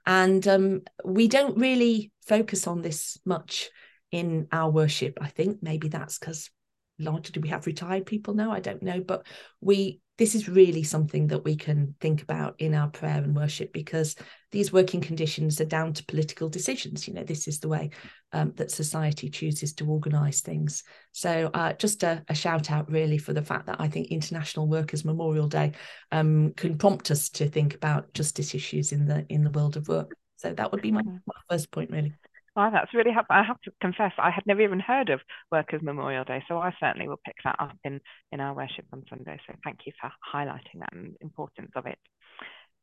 And 0.06 0.46
um, 0.48 0.82
we 1.04 1.28
don't 1.28 1.58
really 1.58 2.12
focus 2.26 2.66
on 2.66 2.82
this 2.82 3.18
much 3.24 3.70
in 4.10 4.48
our 4.52 4.70
worship 4.70 5.18
i 5.20 5.28
think. 5.28 5.62
Maybe 5.62 5.88
that's 5.88 6.18
because 6.18 6.50
largely 6.98 7.40
we 7.40 7.48
have 7.48 7.66
retired 7.66 8.06
people 8.06 8.34
now 8.34 8.50
i 8.50 8.58
don't 8.58 8.82
know 8.82 9.00
but 9.00 9.24
we 9.60 10.00
this 10.18 10.34
is 10.34 10.48
really 10.48 10.82
something 10.82 11.28
that 11.28 11.44
we 11.44 11.54
can 11.54 11.94
think 12.00 12.22
about 12.22 12.56
in 12.58 12.74
our 12.74 12.88
prayer 12.88 13.18
and 13.18 13.36
worship 13.36 13.72
because 13.72 14.16
these 14.50 14.72
working 14.72 15.00
conditions 15.00 15.60
are 15.60 15.64
down 15.66 15.92
to 15.92 16.04
political 16.06 16.48
decisions. 16.48 17.06
You 17.06 17.14
know, 17.14 17.22
this 17.22 17.46
is 17.46 17.60
the 17.60 17.68
way 17.68 17.90
um, 18.32 18.52
that 18.56 18.72
society 18.72 19.30
chooses 19.30 19.72
to 19.74 19.88
organise 19.88 20.40
things. 20.40 20.82
So, 21.12 21.50
uh, 21.54 21.74
just 21.74 22.02
a, 22.02 22.24
a, 22.28 22.34
shout 22.34 22.70
out 22.70 22.90
really 22.90 23.18
for 23.18 23.32
the 23.32 23.42
fact 23.42 23.66
that 23.66 23.80
I 23.80 23.88
think 23.88 24.08
International 24.08 24.66
Workers 24.66 25.04
Memorial 25.04 25.46
Day 25.46 25.72
um, 26.10 26.52
can 26.56 26.76
prompt 26.76 27.12
us 27.12 27.28
to 27.30 27.48
think 27.48 27.74
about 27.74 28.12
justice 28.12 28.54
issues 28.54 28.90
in 28.90 29.06
the 29.06 29.24
in 29.28 29.44
the 29.44 29.50
world 29.50 29.76
of 29.76 29.86
work. 29.86 30.10
So 30.36 30.52
that 30.52 30.70
would 30.72 30.82
be 30.82 30.92
my, 30.92 31.02
my 31.02 31.40
first 31.48 31.70
point, 31.70 31.90
really. 31.90 32.14
Oh, 32.60 32.70
that's 32.72 32.92
really 32.92 33.12
helpful. 33.12 33.36
I 33.36 33.44
have 33.44 33.60
to 33.60 33.72
confess, 33.80 34.10
I 34.18 34.30
had 34.30 34.44
never 34.44 34.62
even 34.62 34.80
heard 34.80 35.10
of 35.10 35.20
Workers' 35.52 35.80
Memorial 35.80 36.24
Day, 36.24 36.42
so 36.48 36.58
I 36.58 36.74
certainly 36.80 37.06
will 37.06 37.20
pick 37.24 37.36
that 37.44 37.54
up 37.60 37.76
in, 37.84 38.00
in 38.32 38.40
our 38.40 38.52
worship 38.52 38.84
on 38.92 39.04
Sunday. 39.08 39.38
So 39.46 39.54
thank 39.62 39.78
you 39.86 39.92
for 40.00 40.10
highlighting 40.34 40.80
that 40.80 40.92
and 40.92 41.14
importance 41.20 41.70
of 41.76 41.86
it. 41.86 41.98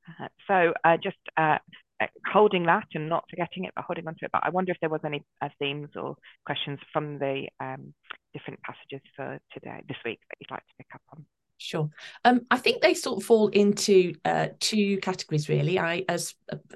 Uh, 0.07 0.29
so 0.47 0.73
uh, 0.85 0.95
just 0.95 1.17
uh, 1.35 1.57
uh 1.99 2.07
holding 2.31 2.67
that 2.67 2.87
and 2.93 3.09
not 3.09 3.25
forgetting 3.29 3.65
it, 3.65 3.73
but 3.75 3.83
holding 3.83 4.07
on 4.07 4.15
to 4.15 4.23
it. 4.23 4.31
But 4.31 4.45
I 4.45 4.49
wonder 4.49 4.71
if 4.71 4.77
there 4.79 4.89
was 4.89 5.01
any 5.03 5.23
uh, 5.41 5.49
themes 5.59 5.89
or 5.97 6.15
questions 6.45 6.79
from 6.93 7.19
the 7.19 7.49
um, 7.59 7.93
different 8.33 8.61
passages 8.61 9.05
for 9.13 9.39
today, 9.53 9.83
this 9.89 9.97
week, 10.05 10.21
that 10.29 10.37
you'd 10.39 10.51
like 10.51 10.65
to 10.65 10.75
pick 10.77 10.87
up 10.93 11.01
on. 11.11 11.25
Sure. 11.57 11.89
Um, 12.25 12.41
I 12.51 12.57
think 12.57 12.81
they 12.81 12.93
sort 12.93 13.17
of 13.17 13.25
fall 13.25 13.47
into 13.47 14.13
uh, 14.25 14.49
two 14.59 14.97
categories, 14.97 15.47
really. 15.47 15.79
I, 15.79 16.03
as 16.09 16.33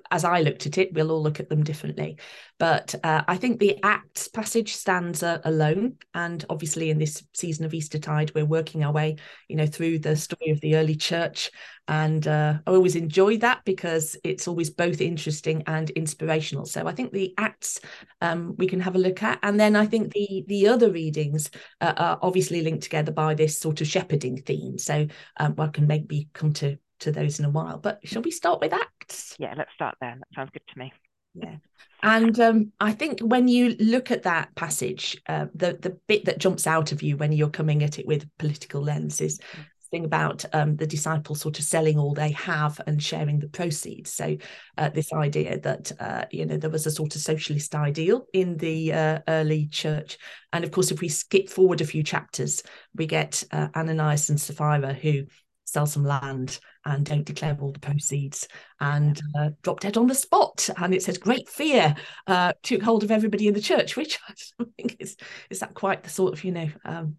as 0.09 0.23
I 0.23 0.41
looked 0.41 0.65
at 0.67 0.77
it, 0.77 0.93
we'll 0.93 1.11
all 1.11 1.21
look 1.21 1.39
at 1.39 1.49
them 1.49 1.63
differently, 1.63 2.17
but 2.59 2.93
uh, 3.03 3.23
I 3.27 3.37
think 3.37 3.59
the 3.59 3.81
Acts 3.83 4.27
passage 4.27 4.75
stands 4.75 5.23
uh, 5.23 5.39
alone, 5.45 5.95
and 6.13 6.43
obviously 6.49 6.89
in 6.89 6.99
this 6.99 7.23
season 7.33 7.65
of 7.65 7.73
Eastertide, 7.73 8.35
we're 8.35 8.45
working 8.45 8.83
our 8.83 8.91
way, 8.91 9.15
you 9.47 9.55
know, 9.55 9.65
through 9.65 9.99
the 9.99 10.15
story 10.17 10.51
of 10.51 10.59
the 10.59 10.75
early 10.75 10.95
church, 10.95 11.51
and 11.87 12.27
uh, 12.27 12.55
I 12.67 12.71
always 12.71 12.97
enjoy 12.97 13.37
that 13.37 13.63
because 13.63 14.17
it's 14.25 14.47
always 14.47 14.69
both 14.69 14.99
interesting 14.99 15.63
and 15.67 15.89
inspirational. 15.91 16.65
So 16.65 16.85
I 16.85 16.91
think 16.91 17.13
the 17.13 17.33
Acts 17.37 17.79
um, 18.21 18.55
we 18.57 18.67
can 18.67 18.81
have 18.81 18.95
a 18.95 18.99
look 18.99 19.23
at, 19.23 19.39
and 19.41 19.57
then 19.57 19.77
I 19.77 19.85
think 19.85 20.11
the 20.13 20.43
the 20.47 20.67
other 20.67 20.91
readings 20.91 21.49
uh, 21.79 21.93
are 21.95 22.19
obviously 22.21 22.61
linked 22.61 22.83
together 22.83 23.13
by 23.13 23.35
this 23.35 23.57
sort 23.57 23.79
of 23.81 23.87
shepherding 23.87 24.37
theme 24.37 24.77
so 24.77 25.07
um, 25.37 25.55
I 25.57 25.67
can 25.67 25.87
maybe 25.87 26.29
come 26.33 26.53
to 26.53 26.77
to 26.99 27.11
those 27.11 27.39
in 27.39 27.45
a 27.45 27.49
while. 27.49 27.77
But 27.77 27.99
shall 28.03 28.21
we 28.21 28.31
start 28.31 28.59
with 28.59 28.73
Acts? 28.73 29.35
Yeah, 29.39 29.53
let's 29.57 29.71
start 29.73 29.95
there. 30.01 30.15
That 30.17 30.35
sounds 30.35 30.49
good 30.51 30.67
to 30.73 30.79
me. 30.79 30.91
Yeah. 31.33 31.55
And 32.01 32.39
um, 32.39 32.71
I 32.79 32.93
think 32.93 33.19
when 33.19 33.47
you 33.47 33.75
look 33.79 34.09
at 34.09 34.23
that 34.23 34.55
passage, 34.55 35.21
uh, 35.27 35.47
the 35.53 35.77
the 35.81 35.97
bit 36.07 36.25
that 36.25 36.39
jumps 36.39 36.65
out 36.65 36.91
of 36.91 37.03
you 37.03 37.17
when 37.17 37.33
you're 37.33 37.49
coming 37.49 37.83
at 37.83 37.99
it 37.99 38.07
with 38.07 38.29
political 38.37 38.81
lenses 38.81 39.39
mm 39.39 39.65
thing 39.91 40.05
about 40.05 40.45
um, 40.53 40.75
the 40.75 40.87
disciples 40.87 41.41
sort 41.41 41.59
of 41.59 41.65
selling 41.65 41.97
all 41.97 42.13
they 42.13 42.31
have 42.31 42.79
and 42.87 43.01
sharing 43.01 43.39
the 43.39 43.47
proceeds. 43.47 44.13
So 44.13 44.37
uh, 44.77 44.89
this 44.89 45.11
idea 45.13 45.59
that 45.59 45.91
uh, 45.99 46.25
you 46.31 46.45
know 46.45 46.57
there 46.57 46.69
was 46.69 46.85
a 46.85 46.91
sort 46.91 47.15
of 47.15 47.21
socialist 47.21 47.75
ideal 47.75 48.25
in 48.33 48.57
the 48.57 48.93
uh, 48.93 49.19
early 49.27 49.67
church, 49.67 50.17
and 50.53 50.63
of 50.63 50.71
course, 50.71 50.91
if 50.91 51.01
we 51.01 51.09
skip 51.09 51.49
forward 51.49 51.81
a 51.81 51.85
few 51.85 52.03
chapters, 52.03 52.63
we 52.95 53.05
get 53.05 53.43
uh, 53.51 53.67
Ananias 53.75 54.29
and 54.29 54.39
Sapphira 54.39 54.93
who 54.93 55.23
sell 55.65 55.85
some 55.85 56.03
land 56.03 56.59
and 56.85 57.05
don't 57.05 57.25
declare 57.25 57.57
all 57.59 57.71
the 57.71 57.79
proceeds. 57.79 58.47
And 58.79 59.19
uh, 59.37 59.49
drop 59.61 59.79
dead 59.79 59.97
on 59.97 60.07
the 60.07 60.15
spot. 60.15 60.69
And 60.77 60.93
it 60.93 61.03
says 61.03 61.17
great 61.17 61.49
fear 61.49 61.95
uh, 62.27 62.53
took 62.63 62.81
hold 62.81 63.03
of 63.03 63.11
everybody 63.11 63.47
in 63.47 63.53
the 63.53 63.61
church, 63.61 63.95
which 63.97 64.19
I 64.29 64.63
think 64.77 64.97
is 64.99 65.17
is 65.49 65.59
that 65.59 65.73
quite 65.73 66.03
the 66.03 66.09
sort 66.09 66.33
of 66.33 66.43
you 66.43 66.51
know 66.51 66.69
um, 66.85 67.17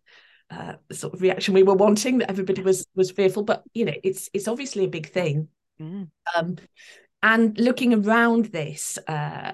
uh, 0.50 0.74
sort 0.92 1.14
of 1.14 1.22
reaction 1.22 1.54
we 1.54 1.62
were 1.62 1.74
wanting 1.74 2.18
that 2.18 2.30
everybody 2.30 2.62
was 2.62 2.86
was 2.94 3.10
fearful. 3.10 3.42
But 3.42 3.62
you 3.74 3.84
know 3.84 3.94
it's 4.02 4.28
it's 4.32 4.48
obviously 4.48 4.84
a 4.84 4.88
big 4.88 5.10
thing. 5.10 5.48
Mm. 5.80 6.10
um, 6.36 6.56
and 7.22 7.58
looking 7.58 7.94
around 7.94 8.46
this 8.46 8.98
uh, 9.08 9.52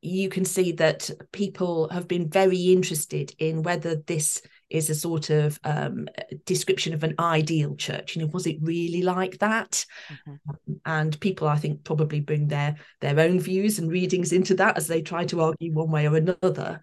you 0.00 0.28
can 0.28 0.44
see 0.44 0.72
that 0.72 1.10
people 1.32 1.88
have 1.88 2.06
been 2.06 2.28
very 2.28 2.72
interested 2.72 3.34
in 3.38 3.62
whether 3.62 3.96
this 3.96 4.40
is 4.70 4.90
a 4.90 4.94
sort 4.94 5.30
of 5.30 5.58
um, 5.64 6.08
description 6.44 6.92
of 6.92 7.04
an 7.04 7.14
ideal 7.18 7.74
church 7.76 8.16
you 8.16 8.22
know 8.22 8.28
was 8.28 8.46
it 8.46 8.56
really 8.60 9.02
like 9.02 9.38
that 9.38 9.84
mm-hmm. 10.08 10.50
um, 10.50 10.80
and 10.84 11.20
people 11.20 11.48
i 11.48 11.56
think 11.56 11.84
probably 11.84 12.20
bring 12.20 12.48
their 12.48 12.76
their 13.00 13.18
own 13.20 13.38
views 13.38 13.78
and 13.78 13.90
readings 13.90 14.32
into 14.32 14.54
that 14.54 14.76
as 14.76 14.86
they 14.86 15.02
try 15.02 15.24
to 15.24 15.40
argue 15.40 15.72
one 15.72 15.90
way 15.90 16.06
or 16.06 16.16
another 16.16 16.80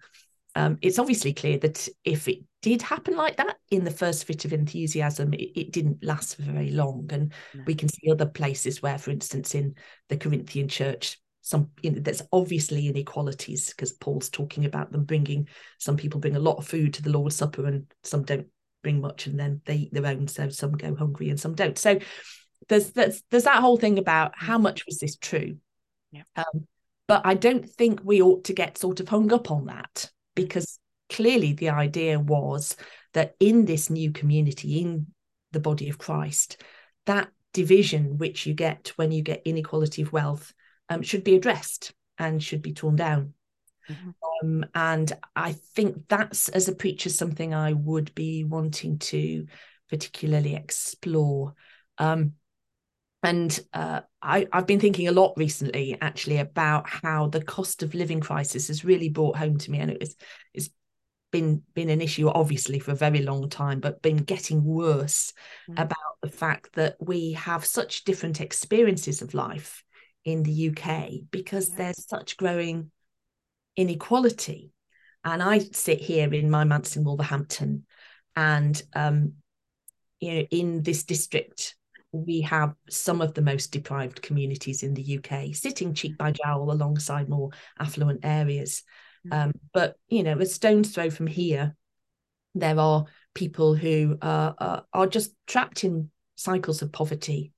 um, 0.56 0.78
it's 0.82 0.98
obviously 0.98 1.32
clear 1.32 1.58
that 1.58 1.88
if 2.04 2.28
it 2.28 2.38
did 2.62 2.80
happen 2.80 3.16
like 3.16 3.36
that 3.36 3.56
in 3.70 3.84
the 3.84 3.90
first 3.90 4.24
fit 4.24 4.44
of 4.44 4.52
enthusiasm, 4.52 5.34
it, 5.34 5.50
it 5.58 5.72
didn't 5.72 6.04
last 6.04 6.36
for 6.36 6.42
very 6.42 6.70
long. 6.70 7.08
And 7.10 7.32
no. 7.54 7.64
we 7.66 7.74
can 7.74 7.88
see 7.88 8.10
other 8.10 8.26
places 8.26 8.80
where, 8.80 8.98
for 8.98 9.10
instance, 9.10 9.54
in 9.54 9.74
the 10.08 10.16
Corinthian 10.16 10.68
church, 10.68 11.18
some 11.44 11.68
you 11.82 11.90
know, 11.90 12.00
there's 12.00 12.22
obviously 12.32 12.88
inequalities 12.88 13.68
because 13.68 13.92
Paul's 13.92 14.30
talking 14.30 14.64
about 14.64 14.90
them 14.90 15.04
bringing 15.04 15.46
some 15.78 15.94
people 15.98 16.18
bring 16.18 16.36
a 16.36 16.40
lot 16.40 16.56
of 16.56 16.66
food 16.66 16.94
to 16.94 17.02
the 17.02 17.10
Lord's 17.10 17.36
Supper 17.36 17.66
and 17.66 17.84
some 18.02 18.24
don't 18.24 18.46
bring 18.82 19.02
much, 19.02 19.26
and 19.26 19.38
then 19.38 19.60
they 19.66 19.76
eat 19.76 19.92
their 19.92 20.06
own, 20.06 20.26
so 20.26 20.48
some 20.48 20.72
go 20.72 20.94
hungry 20.94 21.28
and 21.28 21.38
some 21.38 21.54
don't. 21.54 21.76
So 21.76 21.98
there's 22.70 22.92
there's 22.92 23.22
there's 23.30 23.44
that 23.44 23.60
whole 23.60 23.76
thing 23.76 23.98
about 23.98 24.32
how 24.34 24.56
much 24.56 24.86
was 24.86 24.98
this 24.98 25.16
true. 25.16 25.58
Yeah. 26.12 26.22
Um, 26.34 26.66
but 27.06 27.20
I 27.26 27.34
don't 27.34 27.68
think 27.68 28.00
we 28.02 28.22
ought 28.22 28.44
to 28.44 28.54
get 28.54 28.78
sort 28.78 29.00
of 29.00 29.08
hung 29.08 29.30
up 29.30 29.50
on 29.50 29.66
that 29.66 30.10
because 30.34 30.78
clearly 31.10 31.52
the 31.52 31.68
idea 31.68 32.18
was 32.18 32.74
that 33.12 33.34
in 33.38 33.66
this 33.66 33.90
new 33.90 34.12
community, 34.12 34.80
in 34.80 35.08
the 35.52 35.60
body 35.60 35.90
of 35.90 35.98
Christ, 35.98 36.62
that 37.04 37.28
division 37.52 38.16
which 38.16 38.46
you 38.46 38.54
get 38.54 38.94
when 38.96 39.12
you 39.12 39.20
get 39.20 39.42
inequality 39.44 40.00
of 40.00 40.10
wealth 40.10 40.54
um, 40.94 41.02
should 41.02 41.24
be 41.24 41.34
addressed 41.34 41.92
and 42.18 42.42
should 42.42 42.62
be 42.62 42.72
torn 42.72 42.96
down. 42.96 43.34
Mm-hmm. 43.90 44.10
Um, 44.46 44.66
and 44.74 45.12
I 45.36 45.52
think 45.52 46.08
that's, 46.08 46.48
as 46.48 46.68
a 46.68 46.74
preacher, 46.74 47.10
something 47.10 47.54
I 47.54 47.72
would 47.72 48.14
be 48.14 48.44
wanting 48.44 48.98
to 48.98 49.46
particularly 49.90 50.54
explore. 50.54 51.54
Um, 51.98 52.34
and 53.22 53.58
uh, 53.72 54.02
I, 54.22 54.46
have 54.52 54.66
been 54.66 54.80
thinking 54.80 55.08
a 55.08 55.12
lot 55.12 55.34
recently, 55.36 55.96
actually, 56.00 56.38
about 56.38 56.88
how 56.88 57.28
the 57.28 57.42
cost 57.42 57.82
of 57.82 57.94
living 57.94 58.20
crisis 58.20 58.68
has 58.68 58.84
really 58.84 59.08
brought 59.08 59.36
home 59.36 59.56
to 59.58 59.70
me, 59.70 59.78
and 59.78 59.92
it's 59.92 60.14
it's 60.52 60.68
been 61.30 61.62
been 61.72 61.88
an 61.88 62.02
issue 62.02 62.28
obviously 62.28 62.78
for 62.78 62.90
a 62.90 62.96
very 62.96 63.22
long 63.22 63.48
time, 63.48 63.80
but 63.80 64.02
been 64.02 64.18
getting 64.18 64.62
worse 64.62 65.32
mm. 65.70 65.80
about 65.80 65.96
the 66.22 66.28
fact 66.28 66.74
that 66.74 66.96
we 67.00 67.32
have 67.32 67.64
such 67.64 68.04
different 68.04 68.42
experiences 68.42 69.22
of 69.22 69.32
life 69.32 69.83
in 70.24 70.42
the 70.42 70.70
UK 70.70 71.10
because 71.30 71.70
yeah. 71.70 71.76
there's 71.76 72.06
such 72.08 72.36
growing 72.36 72.90
inequality. 73.76 74.72
And 75.24 75.42
I 75.42 75.58
sit 75.58 76.00
here 76.00 76.32
in 76.32 76.50
my 76.50 76.64
manse 76.64 76.96
in 76.96 77.04
Wolverhampton, 77.04 77.86
and 78.36 78.80
um, 78.94 79.34
you 80.20 80.34
know, 80.34 80.46
in 80.50 80.82
this 80.82 81.04
district 81.04 81.76
we 82.14 82.42
have 82.42 82.74
some 82.88 83.20
of 83.20 83.34
the 83.34 83.42
most 83.42 83.72
deprived 83.72 84.22
communities 84.22 84.82
in 84.82 84.94
the 84.94 85.18
UK, 85.18 85.54
sitting 85.54 85.94
cheek 85.94 86.16
by 86.16 86.30
jowl 86.30 86.70
alongside 86.70 87.28
more 87.28 87.50
affluent 87.78 88.20
areas. 88.22 88.84
Mm. 89.26 89.44
Um, 89.46 89.52
but 89.72 89.96
you 90.08 90.22
know, 90.22 90.38
a 90.38 90.46
stone's 90.46 90.94
throw 90.94 91.10
from 91.10 91.26
here, 91.26 91.74
there 92.54 92.78
are 92.78 93.06
people 93.34 93.74
who 93.74 94.16
are, 94.22 94.54
are, 94.58 94.84
are 94.92 95.06
just 95.06 95.34
trapped 95.46 95.82
in 95.82 96.10
cycles 96.36 96.82
of 96.82 96.92
poverty. 96.92 97.52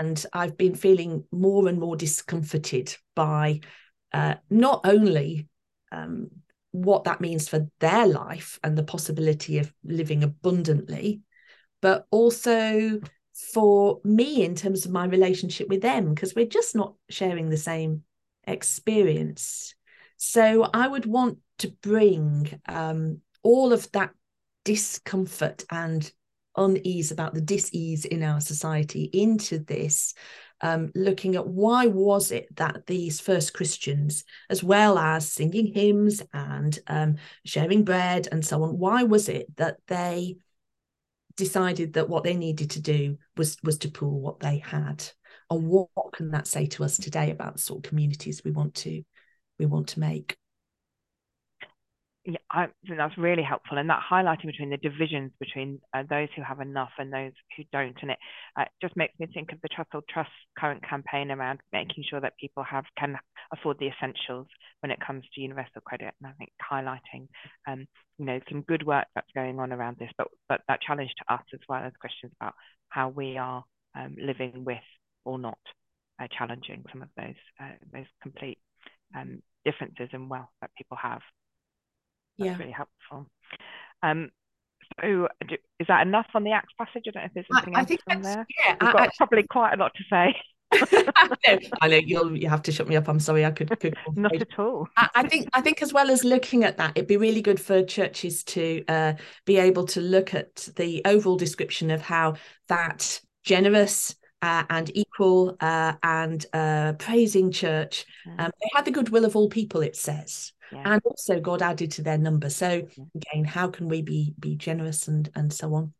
And 0.00 0.24
I've 0.32 0.56
been 0.56 0.74
feeling 0.74 1.24
more 1.32 1.68
and 1.68 1.78
more 1.78 1.96
discomforted 1.96 2.96
by 3.14 3.60
uh, 4.12 4.34
not 4.50 4.82
only 4.84 5.48
um, 5.92 6.28
what 6.70 7.04
that 7.04 7.20
means 7.20 7.48
for 7.48 7.68
their 7.80 8.06
life 8.06 8.58
and 8.62 8.76
the 8.76 8.82
possibility 8.82 9.58
of 9.58 9.72
living 9.84 10.22
abundantly, 10.22 11.20
but 11.80 12.06
also 12.10 13.00
for 13.52 14.00
me 14.04 14.44
in 14.44 14.54
terms 14.54 14.84
of 14.84 14.92
my 14.92 15.04
relationship 15.06 15.68
with 15.68 15.80
them 15.80 16.12
because 16.12 16.34
we're 16.34 16.46
just 16.46 16.74
not 16.74 16.94
sharing 17.08 17.48
the 17.48 17.56
same 17.56 18.02
experience. 18.46 19.74
So 20.16 20.68
I 20.74 20.88
would 20.88 21.06
want 21.06 21.38
to 21.58 21.68
bring 21.82 22.60
um, 22.68 23.20
all 23.42 23.72
of 23.72 23.90
that 23.92 24.10
discomfort 24.64 25.64
and 25.70 26.10
unease 26.58 27.10
about 27.10 27.34
the 27.34 27.40
dis-ease 27.40 28.04
in 28.04 28.22
our 28.22 28.40
society 28.40 29.04
into 29.04 29.58
this 29.60 30.14
um, 30.60 30.90
looking 30.94 31.36
at 31.36 31.46
why 31.46 31.86
was 31.86 32.32
it 32.32 32.54
that 32.56 32.86
these 32.86 33.20
first 33.20 33.54
christians 33.54 34.24
as 34.50 34.62
well 34.62 34.98
as 34.98 35.30
singing 35.30 35.72
hymns 35.72 36.22
and 36.32 36.78
um, 36.88 37.16
sharing 37.44 37.84
bread 37.84 38.28
and 38.32 38.44
so 38.44 38.62
on 38.64 38.78
why 38.78 39.04
was 39.04 39.28
it 39.28 39.54
that 39.56 39.76
they 39.86 40.36
decided 41.38 41.94
that 41.94 42.08
what 42.08 42.24
they 42.24 42.34
needed 42.36 42.70
to 42.70 42.82
do 42.82 43.16
was 43.36 43.56
was 43.62 43.78
to 43.78 43.88
pool 43.88 44.20
what 44.20 44.40
they 44.40 44.58
had? 44.58 45.02
And 45.48 45.66
what, 45.66 45.88
what 45.94 46.12
can 46.12 46.32
that 46.32 46.46
say 46.46 46.66
to 46.66 46.84
us 46.84 46.98
today 46.98 47.30
about 47.30 47.54
the 47.54 47.62
sort 47.62 47.86
of 47.86 47.88
communities 47.88 48.42
we 48.44 48.50
want 48.50 48.74
to 48.74 49.02
we 49.58 49.64
want 49.64 49.88
to 49.88 50.00
make 50.00 50.36
I 52.50 52.66
think 52.86 52.98
that's 52.98 53.16
really 53.16 53.42
helpful, 53.42 53.78
and 53.78 53.88
that 53.88 54.02
highlighting 54.10 54.46
between 54.46 54.70
the 54.70 54.76
divisions 54.76 55.32
between 55.40 55.80
uh, 55.94 56.02
those 56.08 56.28
who 56.36 56.42
have 56.42 56.60
enough 56.60 56.90
and 56.98 57.12
those 57.12 57.32
who 57.56 57.64
don't, 57.72 57.96
and 58.02 58.10
it 58.10 58.18
uh, 58.58 58.64
just 58.82 58.96
makes 58.96 59.18
me 59.18 59.26
think 59.32 59.52
of 59.52 59.60
the 59.62 59.68
Trussell 59.68 60.02
Trust 60.10 60.30
current 60.58 60.82
campaign 60.86 61.30
around 61.30 61.60
making 61.72 62.04
sure 62.08 62.20
that 62.20 62.36
people 62.38 62.62
have 62.64 62.84
can 62.98 63.16
afford 63.52 63.78
the 63.78 63.88
essentials 63.88 64.46
when 64.80 64.90
it 64.90 64.98
comes 65.04 65.24
to 65.34 65.40
universal 65.40 65.80
credit, 65.84 66.12
and 66.20 66.30
I 66.30 66.32
think 66.32 66.50
highlighting, 66.70 67.28
um, 67.66 67.86
you 68.18 68.26
know, 68.26 68.40
some 68.50 68.62
good 68.62 68.84
work 68.84 69.06
that's 69.14 69.30
going 69.34 69.58
on 69.58 69.72
around 69.72 69.96
this, 69.98 70.10
but 70.18 70.28
but 70.48 70.60
that 70.68 70.82
challenge 70.82 71.10
to 71.18 71.34
us 71.34 71.42
as 71.54 71.60
well 71.68 71.82
as 71.82 71.92
questions 72.00 72.32
about 72.40 72.54
how 72.88 73.08
we 73.08 73.38
are 73.38 73.64
um, 73.96 74.16
living 74.20 74.64
with 74.64 74.78
or 75.24 75.38
not 75.38 75.58
uh, 76.20 76.26
challenging 76.36 76.84
some 76.92 77.02
of 77.02 77.08
those 77.16 77.36
uh, 77.60 77.72
those 77.92 78.06
complete 78.22 78.58
um, 79.16 79.42
differences 79.64 80.08
in 80.12 80.28
wealth 80.28 80.48
that 80.60 80.70
people 80.76 80.96
have. 81.00 81.20
That's 82.38 82.50
yeah. 82.50 82.58
really 82.58 82.72
helpful. 82.72 83.26
Um, 84.02 84.30
so 85.00 85.28
is 85.78 85.86
that 85.88 86.06
enough 86.06 86.26
on 86.34 86.44
the 86.44 86.52
Acts 86.52 86.72
passage? 86.78 87.04
I 87.08 87.10
don't 87.10 87.22
know 87.22 87.26
if 87.26 87.34
there's 87.34 87.46
anything 87.52 87.76
I, 87.76 87.80
else 87.80 87.90
I 88.08 88.14
on 88.14 88.22
there. 88.22 88.46
Yeah, 88.58 88.76
We've 88.80 88.92
got 88.92 89.00
I, 89.00 89.10
probably 89.16 89.42
quite 89.48 89.74
a 89.74 89.76
lot 89.76 89.92
to 89.94 90.04
say. 90.10 90.36
I 91.80 91.88
know 91.88 91.96
you'll 91.96 92.36
you 92.36 92.48
have 92.48 92.62
to 92.62 92.72
shut 92.72 92.88
me 92.88 92.96
up. 92.96 93.08
I'm 93.08 93.20
sorry, 93.20 93.44
I 93.44 93.50
could, 93.50 93.78
could 93.80 93.94
not 94.16 94.34
at 94.36 94.58
all. 94.58 94.86
I, 94.96 95.08
I, 95.14 95.28
think 95.28 95.48
I 95.54 95.62
think 95.62 95.82
as 95.82 95.92
well 95.92 96.10
as 96.10 96.24
looking 96.24 96.64
at 96.64 96.76
that, 96.76 96.92
it'd 96.94 97.08
be 97.08 97.16
really 97.16 97.40
good 97.40 97.60
for 97.60 97.82
churches 97.82 98.44
to 98.44 98.84
uh, 98.88 99.14
be 99.46 99.56
able 99.56 99.86
to 99.86 100.00
look 100.00 100.34
at 100.34 100.68
the 100.76 101.02
overall 101.06 101.36
description 101.36 101.90
of 101.90 102.02
how 102.02 102.34
that 102.68 103.20
generous 103.44 104.14
uh, 104.42 104.64
and 104.68 104.94
equal 104.94 105.56
uh, 105.60 105.94
and 106.02 106.44
uh, 106.52 106.92
praising 106.98 107.50
church. 107.50 108.04
Um, 108.38 108.50
they 108.60 108.70
had 108.74 108.84
the 108.84 108.90
goodwill 108.90 109.24
of 109.24 109.36
all 109.36 109.48
people. 109.48 109.80
It 109.80 109.96
says 109.96 110.52
yeah. 110.72 110.82
and 110.84 111.02
also 111.04 111.40
God 111.40 111.62
added 111.62 111.92
to 111.92 112.02
their 112.02 112.18
number. 112.18 112.50
So 112.50 112.86
again, 113.14 113.44
how 113.44 113.68
can 113.68 113.88
we 113.88 114.02
be 114.02 114.34
be 114.38 114.56
generous 114.56 115.08
and 115.08 115.28
and 115.34 115.52
so 115.52 115.74
on? 115.74 115.92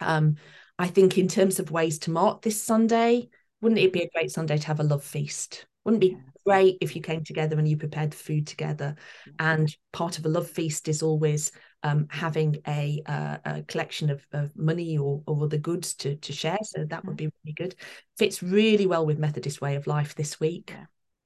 Um, 0.00 0.36
I 0.78 0.88
think 0.88 1.18
in 1.18 1.28
terms 1.28 1.60
of 1.60 1.70
ways 1.70 1.98
to 2.00 2.10
mark 2.10 2.42
this 2.42 2.60
Sunday, 2.62 3.28
wouldn't 3.60 3.80
it 3.80 3.92
be 3.92 4.02
a 4.02 4.10
great 4.10 4.30
Sunday 4.30 4.58
to 4.58 4.66
have 4.66 4.80
a 4.80 4.84
love 4.84 5.04
feast? 5.04 5.66
Wouldn't 5.84 6.02
it 6.02 6.10
be 6.10 6.16
great 6.44 6.78
if 6.80 6.94
you 6.94 7.02
came 7.02 7.24
together 7.24 7.58
and 7.58 7.68
you 7.68 7.76
prepared 7.76 8.14
food 8.14 8.46
together? 8.46 8.96
And 9.38 9.74
part 9.92 10.18
of 10.18 10.26
a 10.26 10.28
love 10.28 10.48
feast 10.48 10.88
is 10.88 11.02
always 11.02 11.52
um, 11.82 12.06
having 12.10 12.56
a, 12.66 13.02
uh, 13.06 13.38
a 13.44 13.62
collection 13.62 14.10
of, 14.10 14.24
of, 14.32 14.56
money 14.56 14.98
or, 14.98 15.22
or 15.26 15.44
other 15.44 15.58
goods 15.58 15.94
to, 15.94 16.16
to 16.16 16.32
share. 16.32 16.58
So 16.62 16.84
that 16.84 17.04
would 17.04 17.16
be 17.16 17.30
really 17.44 17.54
good. 17.54 17.74
Fits 18.16 18.42
really 18.42 18.86
well 18.86 19.04
with 19.04 19.18
Methodist 19.18 19.60
way 19.60 19.74
of 19.74 19.86
life 19.86 20.14
this 20.14 20.38
week. 20.38 20.74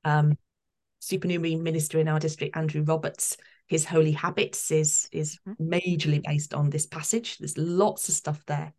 Um, 0.05 0.39
supernumerary 1.07 1.55
minister 1.55 2.01
in 2.01 2.09
our 2.09 2.19
district, 2.19 2.57
Andrew 2.57 2.83
Roberts, 2.83 3.37
his 3.69 3.85
holy 3.85 4.13
habits 4.13 4.71
is 4.71 5.09
is 5.13 5.39
mm-hmm. 5.49 5.73
majorly 5.73 6.23
based 6.23 6.53
on 6.53 6.71
this 6.71 6.87
passage. 6.87 7.39
There's 7.39 7.57
lots 7.57 8.09
of 8.09 8.15
stuff 8.15 8.45
there. 8.47 8.73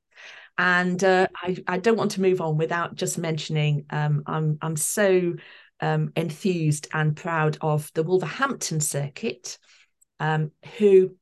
And 0.58 1.02
uh, 1.04 1.28
I, 1.42 1.58
I 1.68 1.78
don't 1.78 1.98
want 1.98 2.12
to 2.12 2.22
move 2.22 2.42
on 2.42 2.58
without 2.58 2.96
just 2.96 3.18
mentioning 3.18 3.86
um, 3.92 4.24
I'm 4.26 4.58
I'm 4.62 4.76
so 4.76 5.36
um, 5.80 6.12
enthused 6.16 6.88
and 6.94 7.16
proud 7.16 7.58
of 7.62 7.92
the 7.94 8.04
Wolverhampton 8.04 8.82
circuit, 8.82 9.58
um, 10.20 10.52
who 10.78 11.16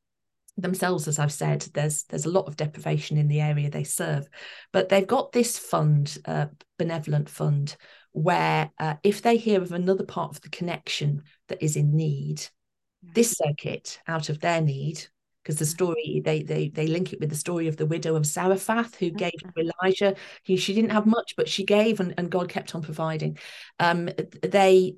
themselves, 0.58 1.08
as 1.08 1.20
I've 1.20 1.34
said, 1.34 1.68
there's 1.74 2.04
there's 2.04 2.26
a 2.26 2.32
lot 2.32 2.48
of 2.48 2.56
deprivation 2.56 3.18
in 3.18 3.28
the 3.28 3.42
area 3.42 3.70
they 3.70 3.84
serve, 3.84 4.28
but 4.72 4.90
they've 4.90 5.06
got 5.06 5.34
this 5.34 5.60
fund, 5.60 6.18
uh, 6.26 6.48
benevolent 6.80 7.30
fund, 7.30 7.76
where 8.16 8.72
uh, 8.80 8.96
if 9.04 9.22
they 9.22 9.36
hear 9.36 9.62
of 9.62 9.74
another 9.74 10.06
part 10.06 10.32
of 10.32 10.42
the 10.42 10.50
connection 10.50 11.22
that 11.50 11.62
is 11.62 11.76
in 11.76 11.96
need, 11.96 12.48
this 13.04 13.34
circuit 13.34 14.00
out 14.08 14.30
of 14.30 14.40
their 14.40 14.62
need, 14.62 15.06
because 15.44 15.60
the 15.60 15.66
story 15.66 16.22
they 16.24 16.42
they 16.42 16.70
they 16.70 16.88
link 16.88 17.12
it 17.12 17.20
with 17.20 17.30
the 17.30 17.36
story 17.36 17.68
of 17.68 17.76
the 17.76 17.86
widow 17.86 18.16
of 18.16 18.26
Zarephath 18.26 18.96
who 18.96 19.12
gave 19.12 19.34
to 19.34 19.70
Elijah. 19.84 20.16
He, 20.44 20.56
she 20.56 20.74
didn't 20.74 20.92
have 20.92 21.06
much, 21.06 21.34
but 21.36 21.50
she 21.50 21.66
gave, 21.66 22.00
and, 22.00 22.14
and 22.18 22.32
God 22.32 22.48
kept 22.48 22.74
on 22.74 22.82
providing. 22.82 23.38
Um, 23.80 24.10
they 24.42 24.96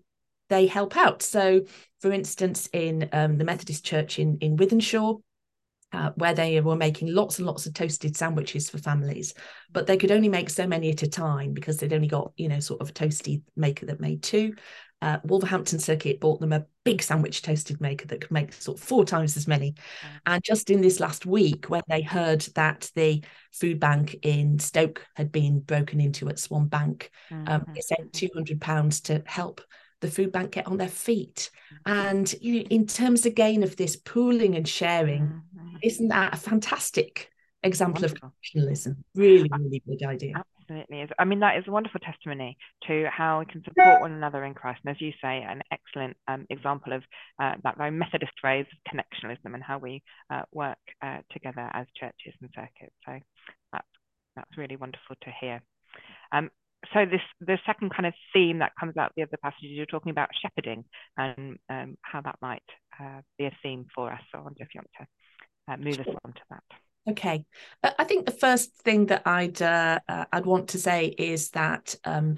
they 0.50 0.67
help 0.67 0.96
out. 0.96 1.24
So, 1.24 1.61
for 2.00 2.11
instance, 2.11 2.70
in 2.72 3.09
um, 3.11 3.37
the 3.39 3.46
Methodist 3.46 3.83
Church 3.83 4.20
in 4.20 4.37
in 4.42 4.57
Wythenshawe, 4.57 5.20
uh, 5.93 6.11
where 6.15 6.33
they 6.33 6.59
were 6.59 6.75
making 6.75 7.13
lots 7.13 7.37
and 7.37 7.47
lots 7.47 7.65
of 7.65 7.73
toasted 7.73 8.15
sandwiches 8.15 8.69
for 8.69 8.77
families, 8.77 9.33
but 9.71 9.87
they 9.87 9.97
could 9.97 10.11
only 10.11 10.29
make 10.29 10.50
so 10.50 10.67
many 10.67 10.91
at 10.91 11.03
a 11.03 11.09
time 11.09 11.53
because 11.53 11.77
they'd 11.77 11.93
only 11.93 12.07
got, 12.07 12.33
you 12.37 12.50
know, 12.50 12.59
sort 12.59 12.81
of 12.81 12.89
a 12.89 12.93
toasty 12.93 13.41
maker 13.55 13.85
that 13.85 14.00
made 14.00 14.21
two. 14.21 14.53
Uh, 15.00 15.19
Wolverhampton 15.23 15.77
Circuit 15.77 16.19
bought 16.19 16.39
them 16.39 16.53
a 16.53 16.65
big 16.83 17.03
sandwich 17.03 17.43
toasted 17.43 17.79
maker 17.79 18.07
that 18.07 18.21
could 18.21 18.31
make 18.31 18.51
sort 18.51 18.79
of 18.79 18.83
four 18.83 19.05
times 19.05 19.37
as 19.37 19.47
many. 19.47 19.75
And 20.25 20.43
just 20.43 20.71
in 20.71 20.81
this 20.81 21.00
last 21.00 21.25
week, 21.25 21.69
when 21.69 21.83
they 21.87 22.01
heard 22.01 22.41
that 22.55 22.89
the 22.95 23.23
food 23.51 23.79
bank 23.79 24.15
in 24.23 24.57
Stoke 24.57 25.05
had 25.15 25.31
been 25.31 25.59
broken 25.59 26.01
into 26.01 26.27
at 26.29 26.39
Swan 26.39 26.67
Bank, 26.67 27.11
mm-hmm. 27.29 27.47
um, 27.47 27.65
they 27.75 27.81
sent 27.81 28.11
£200 28.11 29.03
to 29.03 29.23
help 29.27 29.61
the 30.01 30.09
food 30.09 30.31
bank 30.31 30.51
get 30.51 30.67
on 30.67 30.77
their 30.77 30.87
feet. 30.87 31.50
And 31.85 32.33
you 32.41 32.55
know, 32.55 32.67
in 32.69 32.87
terms 32.87 33.25
again 33.25 33.63
of 33.63 33.75
this 33.75 33.95
pooling 33.95 34.55
and 34.55 34.67
sharing, 34.67 35.23
mm-hmm. 35.23 35.56
Isn't 35.81 36.07
that 36.09 36.33
a 36.33 36.37
fantastic 36.37 37.29
example 37.63 38.01
Wonderful. 38.01 38.27
of 38.27 38.33
professionalism? 38.33 39.03
Really, 39.16 39.50
really 39.51 39.83
good 39.87 40.03
idea. 40.03 40.44
Absolutely 40.59 41.01
is. 41.01 41.09
I 41.18 41.25
mean, 41.25 41.40
that 41.40 41.57
is 41.57 41.63
a 41.68 41.72
wonderful 41.72 42.00
testimony 42.01 42.57
to 42.87 43.07
how 43.09 43.40
we 43.40 43.46
can 43.46 43.63
support 43.63 44.01
one 44.01 44.11
another 44.11 44.44
in 44.44 44.53
Christ. 44.53 44.81
And 44.85 44.96
as 44.96 45.01
you 45.01 45.11
say, 45.22 45.42
an 45.42 45.61
excellent 45.72 46.18
um, 46.27 46.46
example 46.50 46.94
of 46.94 47.03
uh, 47.42 47.53
that 47.63 47.77
very 47.77 47.92
Methodist 47.92 48.33
phrase 48.42 48.66
of 48.72 48.94
connectionalism 48.94 49.53
and 49.53 49.63
how 49.63 49.77
we 49.77 50.03
uh, 50.29 50.44
work 50.51 50.77
uh, 51.01 51.20
together 51.31 51.70
as 51.74 51.87
churches 51.96 52.33
and 52.42 52.50
circuits. 52.53 52.96
So 53.05 53.20
that's, 53.72 53.87
that's 54.35 54.57
really 54.57 54.75
wonderful 54.75 55.16
to 55.22 55.31
hear. 55.40 55.61
Um, 56.31 56.50
so 56.94 57.05
this 57.05 57.22
the 57.42 57.57
second 57.66 57.92
kind 57.94 58.05
of 58.05 58.13
theme 58.33 58.59
that 58.59 58.74
comes 58.79 58.98
out 58.98 59.09
of 59.09 59.13
the 59.18 59.24
other 59.24 59.37
passages 59.42 59.72
you're 59.72 59.85
talking 59.87 60.11
about 60.11 60.29
shepherding 60.42 60.85
and 61.18 61.57
um, 61.70 61.98
how 62.01 62.22
that 62.22 62.37
might 62.42 62.61
uh, 63.01 63.22
be 63.37 63.46
a 63.46 63.57
theme 63.63 63.87
for 63.96 64.11
us. 64.11 64.22
So 64.31 64.40
I 64.40 64.42
wonder 64.42 64.61
if 64.61 64.70
you 64.74 64.79
want 64.79 64.92
to 65.00 65.07
uh, 65.68 65.77
move 65.77 66.00
us 66.00 66.08
on 66.25 66.34
to 66.34 66.42
that. 66.50 66.64
Okay, 67.10 67.46
uh, 67.84 67.92
I 67.98 68.03
think 68.03 68.25
the 68.25 68.32
first 68.32 68.74
thing 68.84 69.08
that 69.08 69.24
I'd 69.25 69.62
uh, 69.62 70.00
uh, 70.08 70.25
I'd 70.32 70.46
want 70.46 70.70
to 70.70 70.80
say 70.80 71.08
is 71.08 71.50
that 71.51 71.96
um, 72.03 72.36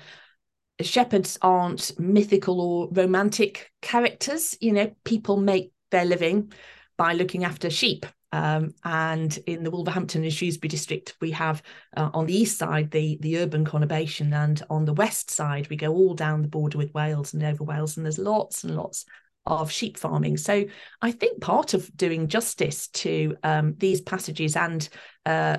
shepherds 0.82 1.38
aren't 1.42 2.00
mythical 2.00 2.62
or 2.62 2.90
romantic 2.92 3.72
characters. 3.82 4.56
You 4.62 4.74
know, 4.74 4.96
people 5.04 5.38
make 5.38 5.74
their 5.92 6.06
living 6.06 6.52
by 6.98 7.14
looking 7.14 7.46
after 7.46 7.70
sheep 7.70 8.06
um, 8.32 8.74
and 8.84 9.38
in 9.48 9.64
the 9.64 9.72
Wolverhampton 9.72 10.24
and 10.24 10.34
Shrewsbury 10.34 10.70
district, 10.70 11.16
we 11.20 11.32
have 11.32 11.64
uh, 11.98 12.10
on 12.14 12.28
the 12.28 12.36
east 12.36 12.58
side 12.58 12.92
the 12.92 13.18
the 13.22 13.40
urban 13.40 13.66
conurbation, 13.66 14.34
and 14.34 14.62
on 14.70 14.86
the 14.86 14.94
west 14.94 15.32
side 15.32 15.68
we 15.70 15.76
go 15.76 15.94
all 15.94 16.14
down 16.14 16.44
the 16.44 16.48
border 16.48 16.78
with 16.78 16.94
Wales 16.94 17.34
and 17.34 17.44
over 17.44 17.64
Wales, 17.64 17.98
and 17.98 18.06
there's 18.06 18.20
lots 18.20 18.64
and 18.64 18.76
lots 18.76 19.06
of 19.46 19.72
sheep 19.72 19.98
farming. 19.98 20.38
So 20.38 20.66
I 21.02 21.12
think 21.12 21.42
part 21.42 21.74
of 21.74 21.96
doing 21.96 22.28
justice 22.28 22.88
to 22.90 23.36
um, 23.44 23.76
these 23.78 24.02
passages 24.02 24.56
and 24.56 24.88
uh, 25.26 25.58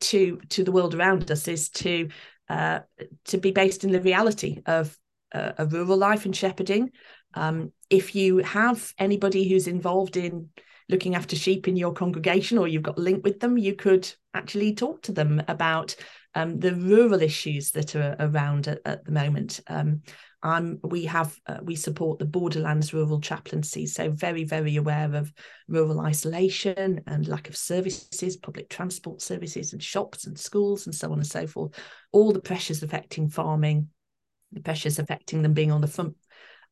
to 0.00 0.40
to 0.50 0.64
the 0.64 0.72
world 0.72 0.94
around 0.94 1.30
us 1.30 1.48
is 1.48 1.70
to 1.70 2.08
uh, 2.48 2.80
to 3.26 3.38
be 3.38 3.50
based 3.50 3.84
in 3.84 3.92
the 3.92 4.00
reality 4.00 4.60
of 4.66 4.96
uh, 5.32 5.52
a 5.58 5.66
rural 5.66 5.96
life 5.96 6.24
and 6.24 6.34
shepherding. 6.34 6.90
Um, 7.34 7.72
if 7.88 8.14
you 8.14 8.38
have 8.38 8.92
anybody 8.98 9.48
who's 9.48 9.68
involved 9.68 10.16
in 10.16 10.48
looking 10.88 11.14
after 11.14 11.36
sheep 11.36 11.68
in 11.68 11.76
your 11.76 11.92
congregation 11.92 12.58
or 12.58 12.66
you've 12.66 12.82
got 12.82 12.98
a 12.98 13.02
link 13.02 13.22
with 13.24 13.38
them, 13.38 13.56
you 13.56 13.74
could 13.74 14.12
actually 14.34 14.74
talk 14.74 15.02
to 15.02 15.12
them 15.12 15.40
about 15.46 15.94
um, 16.34 16.58
the 16.58 16.74
rural 16.74 17.22
issues 17.22 17.70
that 17.70 17.94
are 17.94 18.16
around 18.18 18.68
at, 18.68 18.80
at 18.84 19.04
the 19.04 19.12
moment. 19.12 19.60
Um, 19.68 20.02
we 20.42 21.04
have 21.04 21.38
uh, 21.46 21.58
we 21.62 21.76
support 21.76 22.18
the 22.18 22.24
Borderlands 22.24 22.94
Rural 22.94 23.20
Chaplaincy, 23.20 23.86
so 23.86 24.10
very 24.10 24.44
very 24.44 24.76
aware 24.76 25.14
of 25.14 25.32
rural 25.68 26.00
isolation 26.00 27.02
and 27.06 27.28
lack 27.28 27.48
of 27.48 27.56
services, 27.56 28.36
public 28.36 28.68
transport 28.68 29.20
services, 29.20 29.72
and 29.72 29.82
shops 29.82 30.26
and 30.26 30.38
schools 30.38 30.86
and 30.86 30.94
so 30.94 31.12
on 31.12 31.18
and 31.18 31.26
so 31.26 31.46
forth. 31.46 31.72
All 32.12 32.32
the 32.32 32.40
pressures 32.40 32.82
affecting 32.82 33.28
farming, 33.28 33.88
the 34.52 34.60
pressures 34.60 34.98
affecting 34.98 35.42
them 35.42 35.52
being 35.52 35.72
on 35.72 35.80
the 35.80 35.86
front 35.86 36.16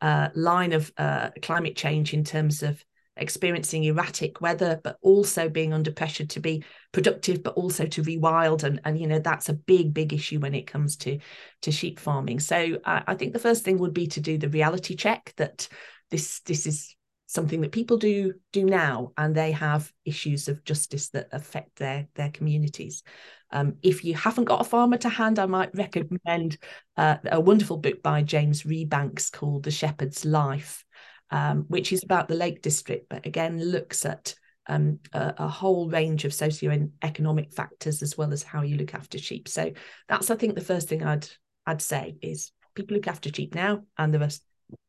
uh, 0.01 0.29
line 0.35 0.73
of 0.73 0.93
uh, 0.97 1.31
climate 1.43 1.77
change 1.77 2.15
in 2.15 2.25
terms 2.25 2.63
of 2.63 2.83
experiencing 3.19 3.85
erratic 3.85 4.41
weather, 4.41 4.81
but 4.83 4.99
also 5.03 5.49
being 5.49 5.73
under 5.73 5.93
pressure 5.93 6.27
to 6.27 6.41
be 6.41 6.65
productive, 6.93 7.43
but 7.43 7.55
also 7.55 7.87
to 7.87 8.03
rewild. 8.03 8.65
And, 8.65 8.81
and 8.85 8.99
you 8.99 9.07
know, 9.07 9.19
that's 9.19 9.49
a 9.49 9.55
big, 9.55 9.95
big 9.95 10.13
issue 10.13 10.41
when 10.41 10.55
it 10.55 10.67
comes 10.67 10.97
to, 10.99 11.19
to 11.63 11.73
sheep 11.73 11.99
farming. 11.99 12.41
So 12.41 12.79
I, 12.85 13.03
I 13.07 13.15
think 13.15 13.33
the 13.33 13.39
first 13.39 13.65
thing 13.65 13.79
would 13.79 13.95
be 13.95 14.07
to 14.09 14.21
do 14.21 14.39
the 14.39 14.49
reality 14.49 14.95
check 14.95 15.33
that 15.37 15.69
this 16.11 16.41
this 16.41 16.67
is 16.67 16.97
something 17.29 17.61
that 17.61 17.73
people 17.73 17.99
do 17.99 18.33
do 18.53 18.65
now 18.65 19.13
and 19.19 19.35
they 19.35 19.53
have 19.53 19.93
issues 20.07 20.49
of 20.49 20.65
justice 20.65 21.11
that 21.11 21.29
affect 21.31 21.77
their 21.77 22.09
their 22.15 22.31
communities 22.31 23.03
um, 23.51 23.77
if 23.83 24.03
you 24.03 24.15
haven't 24.15 24.47
got 24.47 24.63
a 24.63 24.65
farmer 24.65 24.97
to 24.97 25.11
hand 25.11 25.39
i 25.39 25.45
might 25.45 25.75
recommend 25.75 26.57
uh, 26.97 27.17
a 27.31 27.39
wonderful 27.39 27.77
book 27.77 28.03
by 28.03 28.23
james 28.23 28.63
rebanks 28.63 29.31
called 29.31 29.63
the 29.63 29.71
shepherd's 29.71 30.25
life 30.25 30.85
um, 31.31 31.65
which 31.69 31.93
is 31.93 32.03
about 32.03 32.29
the 32.29 32.35
Lake 32.35 32.63
District, 32.63 33.07
but 33.09 33.27
again 33.27 33.63
looks 33.63 34.05
at 34.05 34.35
um, 34.69 34.99
a, 35.13 35.35
a, 35.39 35.49
whole 35.49 35.89
range 35.89 36.27
of 36.27 36.35
socio-economic 36.35 37.55
factors 37.55 38.03
as 38.03 38.19
well 38.19 38.33
as 38.35 38.43
how 38.43 38.61
you 38.61 38.77
look 38.77 38.95
after 38.95 39.17
sheep. 39.17 39.49
So 39.49 39.73
that's, 40.09 40.31
I 40.31 40.37
think, 40.37 40.55
the 40.55 40.61
first 40.61 40.89
thing 40.89 41.03
I'd 41.03 41.27
I'd 41.67 41.81
say 41.81 42.17
is 42.21 42.53
people 42.75 42.97
look 42.97 43.09
after 43.09 43.31
sheep 43.33 43.55
now, 43.55 43.85
and 43.97 44.13
the 44.13 44.19
rest 44.19 44.43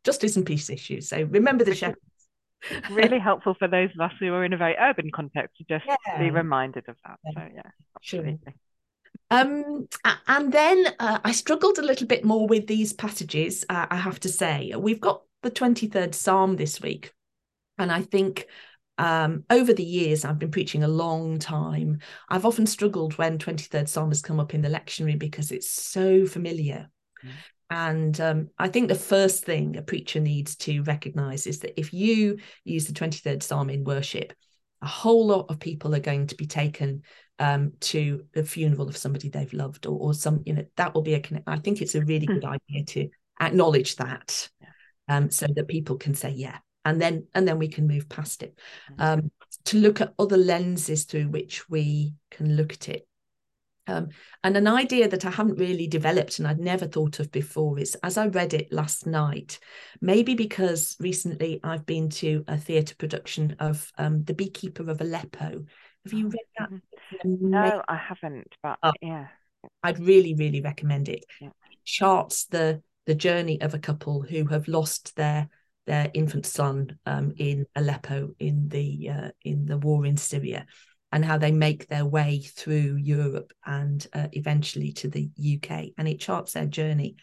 justice 0.04 0.36
and 0.36 0.46
peace 0.46 0.70
issues. 0.70 1.10
So 1.10 1.24
remember 1.24 1.64
the 1.64 1.76
shepherds. 1.76 2.00
really 2.92 3.20
helpful 3.20 3.56
for 3.58 3.70
those 3.70 3.90
of 3.96 4.02
us 4.02 4.12
who 4.20 4.34
are 4.34 4.44
in 4.44 4.52
a 4.52 4.58
very 4.58 4.76
urban 4.78 5.10
context 5.12 5.58
to 5.58 5.64
just 5.64 5.86
yeah. 5.88 6.20
be 6.20 6.30
reminded 6.30 6.90
of 6.90 6.98
that. 7.06 7.18
Yeah. 7.24 7.32
So 7.34 7.52
yeah, 7.56 7.62
absolutely. 7.96 8.40
Sure. 8.44 8.54
Um, 9.32 9.88
and 10.28 10.52
then 10.52 10.88
uh, 11.00 11.20
I 11.24 11.32
struggled 11.32 11.78
a 11.78 11.84
little 11.84 12.08
bit 12.08 12.26
more 12.26 12.48
with 12.48 12.68
these 12.68 12.94
passages, 12.94 13.64
uh, 13.70 13.86
I 13.90 13.96
have 13.96 14.20
to 14.22 14.30
say. 14.30 14.74
We've 14.78 15.00
got 15.00 15.22
the 15.42 15.52
23rd 15.52 16.14
Psalm 16.14 16.56
this 16.56 16.82
week. 16.82 17.14
And 17.78 17.92
I 17.92 18.02
think 18.02 18.48
um, 18.98 19.46
over 19.50 19.74
the 19.74 19.84
years, 19.84 20.26
I've 20.26 20.40
been 20.40 20.52
preaching 20.52 20.84
a 20.84 20.88
long 20.88 21.40
time. 21.40 22.00
I've 22.28 22.46
often 22.46 22.66
struggled 22.66 23.18
when 23.18 23.38
23rd 23.38 23.88
Psalm 23.88 24.10
has 24.10 24.22
come 24.22 24.40
up 24.40 24.54
in 24.54 24.62
the 24.62 24.70
lectionary 24.70 25.18
because 25.18 25.52
it's 25.52 25.70
so 25.70 26.26
familiar. 26.26 26.90
Mm. 27.24 27.30
And 27.72 28.22
um, 28.22 28.50
I 28.58 28.68
think 28.68 28.90
the 28.90 28.96
first 28.96 29.46
thing 29.46 29.78
a 29.78 29.82
preacher 29.82 30.20
needs 30.20 30.56
to 30.58 30.82
recognize 30.84 31.48
is 31.48 31.60
that 31.60 31.80
if 31.80 31.94
you 31.94 32.40
use 32.64 32.88
the 32.88 32.94
23rd 32.94 33.44
Psalm 33.44 33.70
in 33.70 33.84
worship, 33.84 34.34
a 34.82 34.88
whole 34.88 35.28
lot 35.28 35.46
of 35.50 35.60
people 35.60 35.94
are 35.96 36.00
going 36.00 36.28
to 36.28 36.36
be 36.36 36.48
taken 36.48 37.04
um, 37.38 37.74
to 37.82 38.26
the 38.34 38.44
funeral 38.44 38.90
of 38.90 38.98
somebody 38.98 39.30
they've 39.30 39.54
loved 39.54 39.86
or, 39.86 39.98
or 39.98 40.14
some, 40.14 40.42
you 40.46 40.54
know, 40.54 40.66
that 40.76 40.94
will 40.94 41.04
be 41.04 41.14
a 41.14 41.20
connect. 41.20 41.48
I 41.48 41.58
think 41.58 41.82
it's 41.82 41.96
a 41.96 42.04
really 42.04 42.28
mm. 42.28 42.42
good 42.42 42.46
idea 42.46 42.84
to 42.86 43.10
acknowledge 43.40 43.96
that 43.98 44.50
yeah. 44.62 44.69
Um, 45.10 45.30
so 45.30 45.48
that 45.56 45.68
people 45.68 45.98
can 45.98 46.14
say, 46.14 46.30
yeah, 46.30 46.60
and 46.86 47.02
then 47.02 47.28
and 47.34 47.48
then 47.48 47.60
we 47.60 47.68
can 47.68 47.88
move 47.88 48.08
past 48.08 48.44
it 48.44 48.58
mm-hmm. 48.92 49.02
um, 49.02 49.32
to 49.66 49.78
look 49.78 50.02
at 50.02 50.14
other 50.18 50.38
lenses 50.38 51.04
through 51.04 51.28
which 51.28 51.70
we 51.70 52.14
can 52.32 52.56
look 52.56 52.72
at 52.72 52.90
it 52.90 53.08
um, 53.90 54.10
and 54.44 54.56
an 54.56 54.68
idea 54.68 55.08
that 55.08 55.26
I 55.26 55.32
haven't 55.32 55.60
really 55.60 55.88
developed 55.88 56.38
and 56.38 56.48
I'd 56.48 56.60
never 56.60 56.86
thought 56.86 57.20
of 57.20 57.32
before 57.32 57.80
is 57.80 57.96
as 58.04 58.18
I 58.18 58.28
read 58.28 58.54
it 58.54 58.72
last 58.72 59.08
night, 59.08 59.60
maybe 60.00 60.36
because 60.36 60.96
recently 61.00 61.60
I've 61.64 61.86
been 61.86 62.10
to 62.10 62.44
a 62.48 62.58
theatre 62.58 62.96
production 62.96 63.56
of 63.60 63.92
um, 63.98 64.24
The 64.24 64.36
Beekeeper 64.36 64.90
of 64.90 65.02
Aleppo. 65.02 65.66
Have 66.06 66.14
you 66.14 66.28
oh, 66.28 66.30
read 66.30 66.46
that? 66.60 66.70
Mm-hmm. 67.26 67.50
No, 67.50 67.84
I 67.88 67.96
haven't, 67.96 68.56
but 68.62 68.78
oh, 68.84 68.94
yeah. 69.02 69.28
I'd 69.84 70.00
really, 70.00 70.36
really 70.36 70.62
recommend 70.62 71.10
it. 71.10 71.26
Yeah. 71.42 71.48
it. 71.48 71.84
Charts 71.84 72.46
the 72.46 72.84
the 73.10 73.16
journey 73.16 73.60
of 73.62 73.74
a 73.74 73.80
couple 73.80 74.22
who 74.22 74.46
have 74.46 74.68
lost 74.68 75.16
their 75.16 75.50
their 75.88 76.12
infant 76.14 76.46
son 76.46 77.00
um, 77.08 77.34
in 77.38 77.66
Aleppo 77.76 78.36
in 78.38 78.70
the 78.70 79.10
uh, 79.10 79.30
in 79.44 79.66
the 79.66 79.80
war 79.80 80.06
in 80.06 80.16
Syria, 80.16 80.68
and 81.12 81.26
how 81.26 81.40
they 81.40 81.52
make 81.52 81.88
their 81.88 82.06
way 82.06 82.42
through 82.42 82.98
Europe 82.98 83.52
and 83.66 84.06
uh, 84.14 84.28
eventually 84.34 84.92
to 84.92 85.08
the 85.08 85.28
UK, 85.56 85.94
and 85.98 86.08
it 86.08 86.20
charts 86.20 86.54
their 86.54 86.68
journey. 86.68 87.16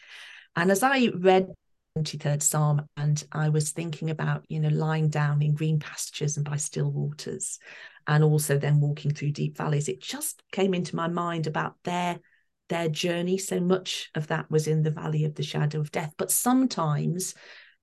And 0.57 0.73
as 0.73 0.83
I 0.83 1.07
read 1.15 1.55
23rd 1.97 2.43
Psalm, 2.43 2.83
and 2.97 3.23
I 3.31 3.51
was 3.51 3.71
thinking 3.71 4.11
about 4.11 4.45
you 4.49 4.59
know 4.59 4.71
lying 4.71 5.09
down 5.09 5.41
in 5.41 5.55
green 5.55 5.79
pastures 5.79 6.37
and 6.37 6.45
by 6.45 6.57
still 6.57 6.91
waters, 6.91 7.61
and 8.09 8.25
also 8.25 8.59
then 8.59 8.81
walking 8.81 9.13
through 9.13 9.31
deep 9.31 9.57
valleys, 9.57 9.89
it 9.89 10.01
just 10.01 10.43
came 10.51 10.75
into 10.75 10.97
my 10.97 11.07
mind 11.07 11.47
about 11.47 11.77
their 11.85 12.19
their 12.69 12.89
journey. 12.89 13.39
So 13.39 13.61
much 13.61 14.11
of 14.15 14.29
that 14.29 14.51
was 14.51 14.67
in 14.67 14.83
the 14.83 14.91
valley 14.91 15.25
of 15.25 15.35
the 15.35 15.43
shadow 15.43 15.81
of 15.81 15.93
death, 15.93 16.15
but 16.17 16.31
sometimes 16.31 17.35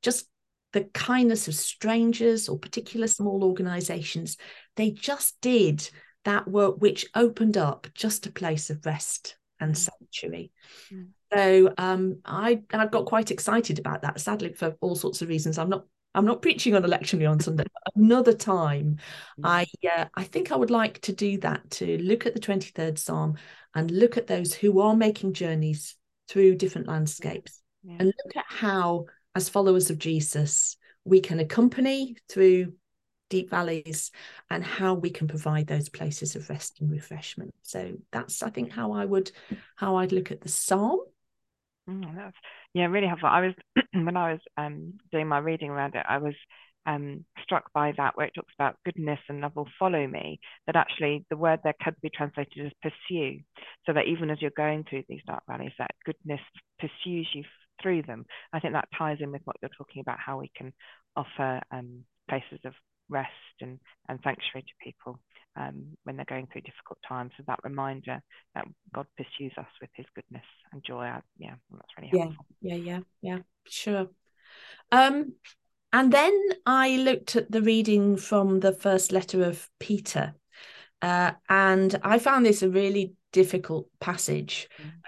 just 0.01 0.27
the 0.73 0.83
kindness 0.85 1.47
of 1.47 1.55
strangers 1.55 2.49
or 2.49 2.57
particular 2.57 3.07
small 3.07 3.43
organizations, 3.43 4.37
they 4.75 4.91
just 4.91 5.39
did 5.41 5.87
that 6.25 6.47
work 6.47 6.81
which 6.81 7.05
opened 7.15 7.57
up 7.57 7.87
just 7.93 8.25
a 8.25 8.31
place 8.31 8.69
of 8.69 8.85
rest 8.85 9.37
and 9.59 9.75
mm. 9.75 9.77
sanctuary. 9.77 10.51
Mm. 10.91 11.07
So 11.33 11.73
um, 11.77 12.19
I 12.25 12.61
I 12.71 12.85
got 12.87 13.05
quite 13.05 13.31
excited 13.31 13.79
about 13.79 14.01
that. 14.01 14.19
Sadly, 14.19 14.53
for 14.53 14.75
all 14.81 14.95
sorts 14.95 15.21
of 15.21 15.29
reasons, 15.29 15.57
I'm 15.57 15.69
not 15.69 15.85
I'm 16.15 16.25
not 16.25 16.41
preaching 16.41 16.75
on 16.75 16.83
election 16.83 17.25
on 17.25 17.39
Sunday. 17.39 17.65
Another 17.95 18.33
time, 18.33 18.97
mm. 19.39 19.45
I 19.45 19.65
uh, 19.95 20.05
I 20.15 20.23
think 20.23 20.51
I 20.51 20.55
would 20.55 20.71
like 20.71 20.99
to 21.01 21.13
do 21.13 21.37
that 21.39 21.69
to 21.71 21.97
look 22.01 22.25
at 22.25 22.33
the 22.33 22.39
23rd 22.39 22.97
Psalm 22.97 23.35
and 23.75 23.91
look 23.91 24.17
at 24.17 24.27
those 24.27 24.53
who 24.53 24.79
are 24.79 24.95
making 24.95 25.33
journeys 25.33 25.95
through 26.27 26.55
different 26.55 26.87
landscapes 26.87 27.61
yeah. 27.83 27.97
and 27.99 28.07
look 28.07 28.37
at 28.37 28.45
how 28.47 29.05
as 29.35 29.49
followers 29.49 29.89
of 29.89 29.97
Jesus, 29.97 30.77
we 31.05 31.19
can 31.19 31.39
accompany 31.39 32.15
through 32.29 32.73
deep 33.29 33.49
valleys 33.49 34.11
and 34.49 34.63
how 34.63 34.93
we 34.93 35.09
can 35.09 35.27
provide 35.27 35.65
those 35.65 35.89
places 35.89 36.35
of 36.35 36.49
rest 36.49 36.79
and 36.81 36.91
refreshment. 36.91 37.53
So 37.63 37.93
that's, 38.11 38.43
I 38.43 38.49
think, 38.49 38.71
how 38.71 38.91
I 38.91 39.05
would, 39.05 39.31
how 39.75 39.95
I'd 39.95 40.11
look 40.11 40.31
at 40.31 40.41
the 40.41 40.49
psalm. 40.49 40.99
Mm, 41.89 42.15
that's, 42.15 42.37
yeah, 42.73 42.85
really 42.85 43.07
helpful. 43.07 43.29
I 43.29 43.41
was 43.41 43.53
when 43.93 44.15
I 44.15 44.33
was 44.33 44.41
um, 44.55 44.93
doing 45.11 45.27
my 45.27 45.39
reading 45.39 45.71
around 45.71 45.95
it, 45.95 46.05
I 46.07 46.19
was 46.19 46.35
um, 46.85 47.25
struck 47.41 47.71
by 47.73 47.93
that 47.97 48.15
where 48.15 48.27
it 48.27 48.33
talks 48.35 48.53
about 48.57 48.77
goodness 48.85 49.19
and 49.29 49.41
love 49.41 49.55
will 49.55 49.69
follow 49.79 50.05
me. 50.07 50.39
That 50.67 50.75
actually 50.75 51.25
the 51.29 51.37
word 51.37 51.59
there 51.63 51.75
could 51.83 51.95
be 52.01 52.09
translated 52.09 52.65
as 52.65 52.71
pursue, 52.81 53.39
so 53.85 53.93
that 53.93 54.07
even 54.07 54.29
as 54.29 54.41
you're 54.41 54.51
going 54.51 54.85
through 54.89 55.03
these 55.07 55.21
dark 55.25 55.43
valleys, 55.47 55.73
that 55.79 55.91
goodness 56.05 56.41
pursues 56.79 57.27
you 57.33 57.43
through 57.81 58.03
them. 58.03 58.25
I 58.51 58.59
think 58.59 58.73
that 58.73 58.89
ties 58.97 59.17
in 59.19 59.31
with 59.31 59.41
what 59.45 59.57
you're 59.61 59.71
talking 59.77 60.01
about, 60.01 60.19
how 60.19 60.39
we 60.39 60.51
can 60.55 60.73
offer 61.15 61.61
um, 61.71 62.03
places 62.29 62.59
of 62.65 62.73
rest 63.09 63.29
and, 63.61 63.79
and 64.09 64.19
sanctuary 64.23 64.63
to 64.63 64.73
people 64.83 65.19
um, 65.55 65.85
when 66.03 66.15
they're 66.15 66.25
going 66.25 66.47
through 66.51 66.61
difficult 66.61 66.99
times. 67.07 67.31
So 67.37 67.43
that 67.47 67.59
reminder 67.63 68.21
that 68.55 68.65
God 68.93 69.07
pursues 69.17 69.53
us 69.57 69.67
with 69.81 69.89
his 69.93 70.05
goodness 70.15 70.45
and 70.71 70.83
joy. 70.83 71.11
Yeah, 71.37 71.55
that's 71.71 71.93
really 71.97 72.17
helpful. 72.17 72.45
Yeah, 72.61 72.75
yeah, 72.75 72.83
yeah, 72.83 72.99
yeah, 73.21 73.37
sure. 73.67 74.07
Um, 74.91 75.33
and 75.93 76.11
then 76.11 76.33
I 76.65 76.97
looked 76.97 77.35
at 77.35 77.51
the 77.51 77.61
reading 77.61 78.17
from 78.17 78.59
the 78.59 78.73
first 78.73 79.11
letter 79.11 79.43
of 79.43 79.69
Peter. 79.79 80.35
Uh, 81.01 81.31
and 81.49 81.99
I 82.03 82.19
found 82.19 82.45
this 82.45 82.61
a 82.63 82.69
really 82.69 83.13
difficult 83.31 83.87
passage. 83.99 84.69
Mm 84.81 85.03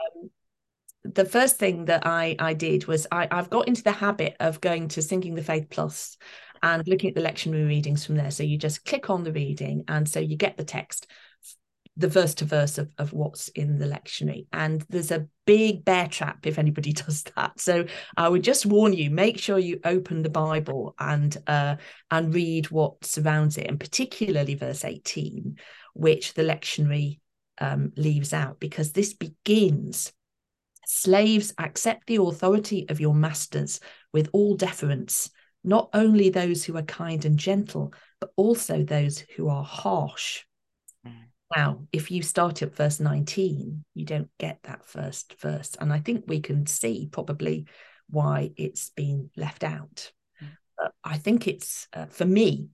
the 1.13 1.25
first 1.25 1.57
thing 1.57 1.85
that 1.85 2.05
I 2.05 2.35
I 2.39 2.53
did 2.53 2.87
was 2.87 3.05
I 3.11 3.27
I've 3.29 3.49
got 3.49 3.67
into 3.67 3.83
the 3.83 3.91
habit 3.91 4.35
of 4.39 4.61
going 4.61 4.87
to 4.89 5.01
Singing 5.01 5.35
the 5.35 5.43
Faith 5.43 5.67
Plus 5.69 6.17
and 6.63 6.85
looking 6.87 7.09
at 7.09 7.15
the 7.15 7.21
lectionary 7.21 7.67
readings 7.67 8.05
from 8.05 8.15
there. 8.15 8.31
So 8.31 8.43
you 8.43 8.57
just 8.57 8.85
click 8.85 9.09
on 9.09 9.23
the 9.23 9.31
reading, 9.31 9.83
and 9.87 10.09
so 10.09 10.19
you 10.19 10.35
get 10.35 10.57
the 10.57 10.63
text, 10.63 11.07
the 11.97 12.07
verse 12.07 12.33
to 12.35 12.45
verse 12.45 12.77
of, 12.77 12.91
of 12.97 13.13
what's 13.13 13.47
in 13.49 13.77
the 13.77 13.85
lectionary. 13.85 14.47
And 14.51 14.85
there's 14.89 15.11
a 15.11 15.27
big 15.45 15.85
bear 15.85 16.07
trap 16.07 16.45
if 16.45 16.59
anybody 16.59 16.91
does 16.93 17.23
that. 17.35 17.59
So 17.59 17.85
I 18.17 18.29
would 18.29 18.43
just 18.43 18.65
warn 18.65 18.93
you: 18.93 19.09
make 19.09 19.39
sure 19.39 19.59
you 19.59 19.79
open 19.83 20.21
the 20.21 20.29
Bible 20.29 20.95
and 20.99 21.35
uh, 21.47 21.75
and 22.11 22.33
read 22.33 22.71
what 22.71 23.05
surrounds 23.05 23.57
it, 23.57 23.67
and 23.67 23.79
particularly 23.79 24.55
verse 24.55 24.83
18, 24.83 25.57
which 25.93 26.33
the 26.33 26.43
lectionary 26.43 27.19
um, 27.59 27.93
leaves 27.95 28.33
out, 28.33 28.59
because 28.59 28.91
this 28.91 29.13
begins 29.13 30.11
Slaves, 30.85 31.51
accept 31.57 32.05
the 32.07 32.21
authority 32.21 32.87
of 32.89 32.99
your 32.99 33.13
masters 33.13 33.79
with 34.13 34.29
all 34.33 34.55
deference, 34.55 35.31
not 35.63 35.89
only 35.93 36.29
those 36.29 36.63
who 36.63 36.77
are 36.77 36.83
kind 36.83 37.25
and 37.25 37.39
gentle, 37.39 37.93
but 38.19 38.31
also 38.35 38.83
those 38.83 39.19
who 39.35 39.49
are 39.49 39.63
harsh. 39.63 40.43
Now, 41.55 41.87
if 41.91 42.09
you 42.09 42.21
start 42.21 42.61
at 42.61 42.75
verse 42.75 42.99
19, 42.99 43.83
you 43.93 44.05
don't 44.05 44.29
get 44.39 44.59
that 44.63 44.85
first 44.85 45.39
verse. 45.39 45.75
And 45.79 45.93
I 45.93 45.99
think 45.99 46.25
we 46.27 46.39
can 46.39 46.65
see 46.65 47.07
probably 47.11 47.65
why 48.09 48.51
it's 48.57 48.89
been 48.91 49.29
left 49.35 49.63
out. 49.63 50.11
Mm. 50.41 50.89
I 51.03 51.17
think 51.17 51.47
it's, 51.47 51.87
uh, 51.93 52.05
for 52.07 52.25
me, 52.25 52.69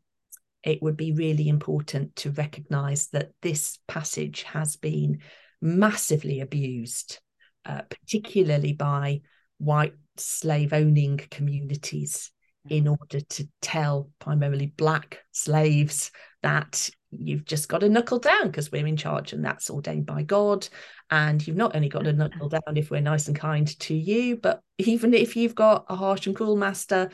it 0.63 0.81
would 0.81 0.95
be 0.95 1.11
really 1.11 1.49
important 1.49 2.15
to 2.17 2.31
recognize 2.31 3.07
that 3.07 3.31
this 3.41 3.79
passage 3.87 4.43
has 4.43 4.77
been 4.77 5.19
massively 5.61 6.39
abused 6.39 7.19
uh, 7.65 7.81
particularly 7.89 8.73
by 8.73 9.21
white 9.57 9.93
slave 10.17 10.73
owning 10.73 11.17
communities 11.29 12.31
in 12.69 12.85
mm-hmm. 12.85 12.95
order 12.99 13.21
to 13.21 13.47
tell 13.61 14.09
primarily 14.19 14.67
black 14.67 15.19
slaves 15.31 16.11
that 16.41 16.89
you've 17.11 17.45
just 17.45 17.69
got 17.69 17.79
to 17.79 17.89
knuckle 17.89 18.19
down 18.19 18.47
because 18.47 18.71
we're 18.71 18.87
in 18.87 18.97
charge 18.97 19.33
and 19.33 19.43
that's 19.43 19.69
ordained 19.69 20.05
by 20.05 20.23
God. 20.23 20.67
And 21.09 21.45
you've 21.45 21.57
not 21.57 21.75
only 21.75 21.89
got 21.89 22.03
to 22.03 22.13
knuckle 22.13 22.49
down 22.49 22.77
if 22.77 22.89
we're 22.89 23.01
nice 23.01 23.27
and 23.27 23.37
kind 23.37 23.67
to 23.81 23.93
you, 23.93 24.37
but 24.37 24.61
even 24.77 25.13
if 25.13 25.35
you've 25.35 25.55
got 25.55 25.85
a 25.89 25.95
harsh 25.95 26.27
and 26.27 26.35
cruel 26.35 26.55
master, 26.55 27.09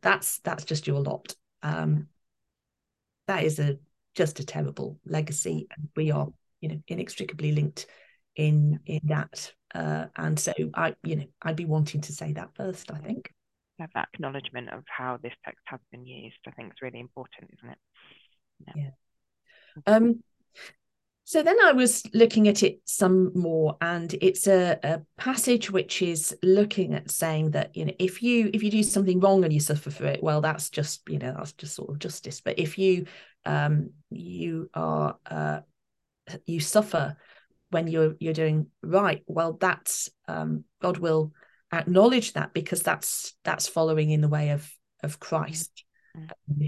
that's 0.00 0.38
that's 0.40 0.64
just 0.64 0.86
your 0.86 1.00
lot. 1.00 1.34
Um, 1.62 2.08
that 3.26 3.44
is 3.44 3.58
a 3.58 3.78
just 4.14 4.40
a 4.40 4.44
terrible 4.44 4.98
legacy, 5.04 5.66
and 5.76 5.88
we 5.96 6.10
are, 6.10 6.28
you 6.60 6.68
know, 6.68 6.82
inextricably 6.86 7.52
linked 7.52 7.86
in 8.36 8.80
in 8.86 9.00
that 9.04 9.52
uh, 9.74 10.06
and 10.16 10.38
so 10.38 10.52
I, 10.74 10.94
you 11.02 11.16
know, 11.16 11.26
I'd 11.42 11.56
be 11.56 11.64
wanting 11.64 12.02
to 12.02 12.12
say 12.12 12.32
that 12.34 12.50
first. 12.54 12.90
I 12.90 12.98
think. 12.98 13.32
have 13.78 13.90
that 13.94 14.08
acknowledgement 14.12 14.70
of 14.70 14.84
how 14.86 15.18
this 15.22 15.32
text 15.44 15.62
has 15.64 15.80
been 15.90 16.06
used. 16.06 16.36
I 16.46 16.50
think 16.52 16.72
it's 16.72 16.82
really 16.82 17.00
important, 17.00 17.50
isn't 17.58 17.70
it? 17.70 17.78
Yeah. 18.66 18.72
yeah. 18.76 18.90
Um, 19.86 20.22
so 21.24 21.42
then 21.42 21.56
I 21.64 21.72
was 21.72 22.02
looking 22.12 22.48
at 22.48 22.62
it 22.62 22.80
some 22.84 23.32
more, 23.34 23.78
and 23.80 24.14
it's 24.20 24.46
a, 24.46 24.78
a, 24.82 25.00
passage 25.16 25.70
which 25.70 26.02
is 26.02 26.36
looking 26.42 26.92
at 26.92 27.10
saying 27.10 27.52
that 27.52 27.74
you 27.74 27.86
know 27.86 27.94
if 27.98 28.22
you 28.22 28.50
if 28.52 28.62
you 28.62 28.70
do 28.70 28.82
something 28.82 29.18
wrong 29.18 29.42
and 29.42 29.50
you 29.52 29.60
suffer 29.60 29.90
for 29.90 30.04
it, 30.04 30.22
well, 30.22 30.42
that's 30.42 30.68
just 30.68 31.00
you 31.08 31.18
know 31.18 31.32
that's 31.34 31.52
just 31.54 31.76
sort 31.76 31.88
of 31.88 31.98
justice. 31.98 32.42
But 32.42 32.58
if 32.58 32.76
you 32.76 33.06
um, 33.46 33.90
you 34.10 34.68
are 34.74 35.16
uh, 35.24 35.60
you 36.44 36.60
suffer 36.60 37.16
when 37.70 37.86
you're 37.86 38.14
you're 38.20 38.34
doing 38.34 38.66
right, 38.82 39.22
well, 39.26 39.54
that's 39.54 40.10
um, 40.28 40.64
God 40.82 40.98
will 40.98 41.32
acknowledge 41.72 42.34
that 42.34 42.52
because 42.52 42.82
that's 42.82 43.34
that's 43.42 43.68
following 43.68 44.10
in 44.10 44.20
the 44.20 44.28
way 44.28 44.50
of 44.50 44.70
of 45.02 45.18
Christ. 45.18 45.84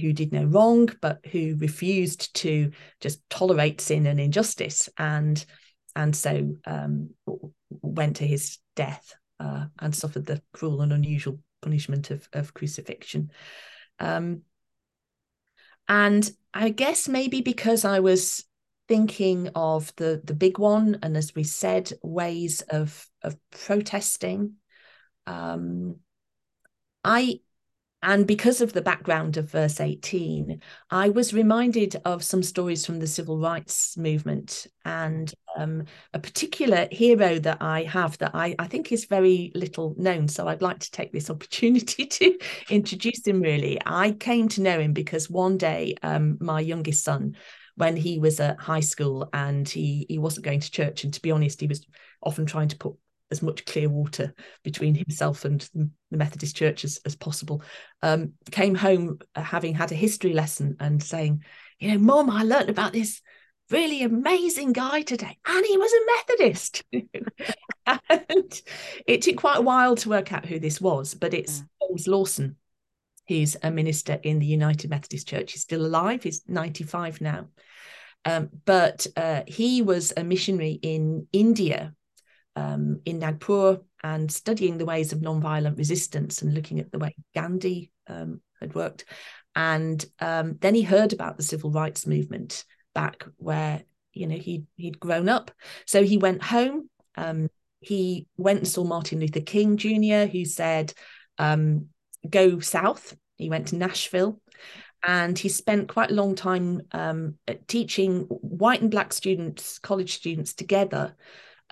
Who 0.00 0.12
did 0.12 0.33
no 0.33 0.44
wrong, 0.44 0.88
but 1.00 1.24
who 1.26 1.57
refused 1.57 2.35
to 2.37 2.72
just 3.00 3.28
tolerate 3.28 3.80
sin 3.80 4.07
and 4.07 4.18
injustice, 4.18 4.88
and 4.96 5.44
and 5.96 6.16
so 6.16 6.57
um, 6.66 7.11
went 7.83 8.16
to 8.16 8.26
his 8.26 8.59
death 8.74 9.14
uh, 9.38 9.66
and 9.80 9.94
suffered 9.94 10.26
the 10.26 10.42
cruel 10.52 10.80
and 10.80 10.92
unusual 10.92 11.38
punishment 11.62 12.11
of, 12.11 12.28
of 12.33 12.54
crucifixion. 12.54 13.30
Um, 13.98 14.42
and 15.88 16.30
I 16.52 16.70
guess 16.70 17.09
maybe 17.09 17.40
because 17.40 17.85
I 17.85 18.00
was 18.00 18.44
thinking 18.88 19.50
of 19.54 19.92
the 19.96 20.20
the 20.24 20.35
big 20.35 20.59
one, 20.59 20.98
and 21.02 21.16
as 21.16 21.35
we 21.35 21.44
said, 21.44 21.92
ways 22.02 22.62
of 22.62 23.07
of 23.22 23.37
protesting. 23.50 24.54
Um, 25.26 25.96
I 27.02 27.40
and 28.04 28.26
because 28.26 28.60
of 28.60 28.74
the 28.74 28.82
background 28.82 29.38
of 29.38 29.50
verse 29.50 29.80
18, 29.80 30.60
I 30.90 31.08
was 31.08 31.32
reminded 31.32 31.96
of 32.04 32.22
some 32.22 32.42
stories 32.42 32.84
from 32.84 32.98
the 32.98 33.06
civil 33.06 33.38
rights 33.38 33.96
movement 33.96 34.66
and 34.84 35.32
um, 35.56 35.84
a 36.12 36.18
particular 36.18 36.86
hero 36.90 37.38
that 37.38 37.62
I 37.62 37.84
have 37.84 38.18
that 38.18 38.32
I, 38.34 38.54
I 38.58 38.66
think 38.66 38.92
is 38.92 39.06
very 39.06 39.52
little 39.54 39.94
known. 39.96 40.28
So 40.28 40.46
I'd 40.46 40.60
like 40.60 40.80
to 40.80 40.90
take 40.90 41.12
this 41.12 41.30
opportunity 41.30 42.04
to 42.04 42.38
introduce 42.68 43.26
him 43.26 43.40
really. 43.40 43.78
I 43.86 44.12
came 44.12 44.48
to 44.50 44.60
know 44.60 44.78
him 44.78 44.92
because 44.92 45.30
one 45.30 45.56
day 45.56 45.96
um, 46.02 46.36
my 46.42 46.60
youngest 46.60 47.04
son, 47.04 47.36
when 47.76 47.96
he 47.96 48.18
was 48.18 48.38
at 48.38 48.60
high 48.60 48.80
school 48.80 49.30
and 49.32 49.66
he, 49.66 50.04
he 50.10 50.18
wasn't 50.18 50.44
going 50.44 50.60
to 50.60 50.70
church, 50.70 51.04
and 51.04 51.14
to 51.14 51.22
be 51.22 51.30
honest, 51.30 51.60
he 51.60 51.66
was 51.66 51.86
often 52.22 52.44
trying 52.44 52.68
to 52.68 52.76
put 52.76 52.96
as 53.35 53.42
much 53.42 53.66
clear 53.66 53.88
water 53.88 54.33
between 54.62 54.94
himself 54.94 55.44
and 55.44 55.68
the 55.75 56.16
Methodist 56.16 56.55
Church 56.55 56.85
as, 56.85 57.01
as 57.05 57.16
possible. 57.16 57.62
Um, 58.01 58.35
came 58.53 58.77
home 58.77 59.18
uh, 59.35 59.42
having 59.42 59.75
had 59.75 59.90
a 59.90 59.97
history 59.97 60.33
lesson 60.33 60.77
and 60.79 61.03
saying, 61.03 61.42
you 61.81 61.90
know, 61.90 61.99
Mom, 61.99 62.31
I 62.31 62.44
learned 62.44 62.70
about 62.70 62.92
this 62.92 63.20
really 63.70 64.03
amazing 64.03 64.73
guy 64.73 65.03
today, 65.03 65.37
and 65.44 65.66
he 65.66 65.77
was 65.77 65.92
a 65.92 66.07
Methodist. 66.37 66.85
and 68.09 68.62
it 69.07 69.23
took 69.23 69.37
quite 69.37 69.59
a 69.59 69.62
while 69.62 69.97
to 69.97 70.09
work 70.09 70.33
out 70.33 70.47
who 70.47 70.61
this 70.61 70.81
was, 70.81 71.14
but 71.14 71.35
it's 71.35 71.61
mm. 71.61 71.68
James 71.83 72.07
Lawson, 72.07 72.57
who's 73.27 73.57
a 73.62 73.70
minister 73.70 74.20
in 74.23 74.38
the 74.38 74.47
United 74.47 74.90
Methodist 74.90 75.29
Church. 75.29 75.53
He's 75.53 75.62
still 75.62 75.85
alive. 75.85 76.23
He's 76.23 76.42
95 76.47 77.20
now. 77.20 77.49
Um, 78.25 78.51
but 78.64 79.07
uh, 79.16 79.42
he 79.47 79.83
was 79.83 80.12
a 80.16 80.25
missionary 80.25 80.79
in 80.81 81.27
India 81.33 81.94
um, 82.56 83.00
in 83.04 83.18
Nagpur 83.18 83.78
and 84.02 84.30
studying 84.30 84.78
the 84.78 84.84
ways 84.84 85.12
of 85.12 85.20
nonviolent 85.20 85.78
resistance 85.78 86.42
and 86.42 86.54
looking 86.54 86.80
at 86.80 86.92
the 86.92 86.98
way 86.98 87.14
Gandhi 87.34 87.90
um, 88.06 88.40
had 88.60 88.74
worked. 88.74 89.04
And 89.56 90.04
um, 90.20 90.58
then 90.60 90.74
he 90.74 90.82
heard 90.82 91.12
about 91.12 91.36
the 91.36 91.42
civil 91.42 91.70
rights 91.70 92.06
movement 92.06 92.64
back 92.94 93.24
where 93.36 93.82
you 94.12 94.26
know 94.26 94.36
he 94.36 94.64
he'd 94.76 95.00
grown 95.00 95.28
up. 95.28 95.50
So 95.86 96.02
he 96.02 96.18
went 96.18 96.42
home. 96.42 96.88
Um, 97.16 97.48
he 97.80 98.26
went 98.36 98.60
and 98.60 98.68
saw 98.68 98.84
Martin 98.84 99.20
Luther 99.20 99.40
King 99.40 99.76
Jr., 99.76 100.30
who 100.30 100.44
said, 100.44 100.92
um, 101.38 101.88
"Go 102.28 102.60
south." 102.60 103.16
He 103.36 103.50
went 103.50 103.68
to 103.68 103.76
Nashville, 103.76 104.40
and 105.02 105.38
he 105.38 105.48
spent 105.48 105.88
quite 105.88 106.10
a 106.10 106.14
long 106.14 106.34
time 106.34 106.82
um, 106.92 107.36
teaching 107.66 108.22
white 108.22 108.80
and 108.80 108.90
black 108.90 109.12
students, 109.12 109.78
college 109.78 110.14
students 110.14 110.54
together, 110.54 111.14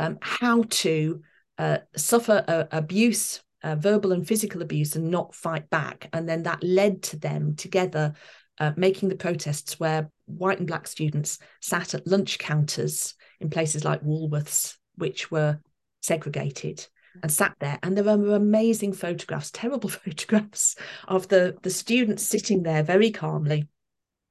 um, 0.03 0.19
how 0.21 0.65
to 0.69 1.23
uh, 1.59 1.79
suffer 1.97 2.45
uh, 2.49 2.65
abuse, 2.73 3.41
uh, 3.63 3.77
verbal 3.77 4.13
and 4.13 4.27
physical 4.27 4.61
abuse, 4.61 4.97
and 4.97 5.11
not 5.11 5.35
fight 5.35 5.71
back. 5.71 6.09
And 6.13 6.29
then 6.29 6.43
that 6.43 6.63
led 6.63 7.03
to 7.05 7.19
them 7.19 7.55
together 7.55 8.15
uh, 8.59 8.73
making 8.77 9.09
the 9.09 9.17
protests 9.17 9.79
where 9.79 10.11
white 10.27 10.59
and 10.59 10.67
black 10.67 10.89
students 10.89 11.39
sat 11.61 11.95
at 11.95 12.07
lunch 12.07 12.39
counters 12.39 13.15
in 13.41 13.49
places 13.49 13.85
like 13.85 14.03
Woolworths, 14.03 14.77
which 14.97 15.31
were 15.31 15.61
segregated 16.03 16.87
and 17.23 17.31
sat 17.31 17.55
there 17.61 17.79
and 17.83 17.97
there 17.97 18.05
were 18.05 18.35
amazing 18.35 18.93
photographs 18.93 19.51
terrible 19.51 19.89
photographs 19.91 20.75
of 21.07 21.29
the 21.29 21.55
the 21.63 21.71
students 21.71 22.23
sitting 22.25 22.63
there 22.63 22.83
very 22.83 23.11
calmly 23.11 23.69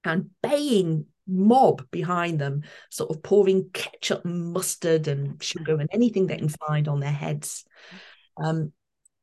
and 0.03 0.31
baying 0.41 1.05
mob 1.31 1.89
behind 1.91 2.39
them, 2.39 2.63
sort 2.89 3.09
of 3.09 3.23
pouring 3.23 3.69
ketchup 3.73 4.25
and 4.25 4.53
mustard 4.53 5.07
and 5.07 5.41
sugar 5.41 5.79
and 5.79 5.89
anything 5.91 6.27
they 6.27 6.37
can 6.37 6.49
find 6.49 6.87
on 6.87 6.99
their 6.99 7.11
heads. 7.11 7.65
Um, 8.37 8.73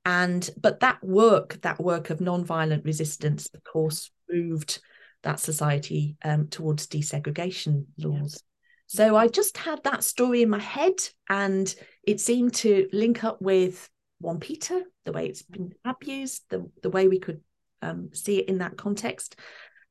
and 0.05 0.49
but 0.61 0.81
that 0.81 1.03
work, 1.05 1.61
that 1.63 1.81
work 1.81 2.11
of 2.11 2.21
non-violent 2.21 2.85
resistance, 2.85 3.49
of 3.55 3.63
course, 3.63 4.11
moved 4.31 4.81
that 5.23 5.41
society 5.41 6.17
um, 6.25 6.49
towards 6.49 6.87
desegregation 6.87 7.87
laws. 7.99 8.43
So 8.87 9.17
I 9.17 9.29
just 9.29 9.59
had 9.59 9.83
that 9.85 10.03
story 10.03 10.43
in 10.43 10.49
my 10.49 10.61
head, 10.61 10.95
and 11.29 11.73
it 12.03 12.21
seemed 12.21 12.55
to 12.55 12.89
link 12.93 13.23
up 13.23 13.43
with 13.43 13.91
1 14.21 14.41
Peter, 14.41 14.83
the 15.05 15.13
way 15.13 15.27
it's 15.27 15.43
been 15.43 15.75
abused, 15.85 16.45
the, 16.49 16.71
the 16.83 16.91
way 16.91 17.07
we 17.07 17.19
could 17.19 17.43
um, 17.83 18.11
see 18.15 18.39
it 18.39 18.49
in 18.49 18.59
that 18.59 18.79
context, 18.79 19.37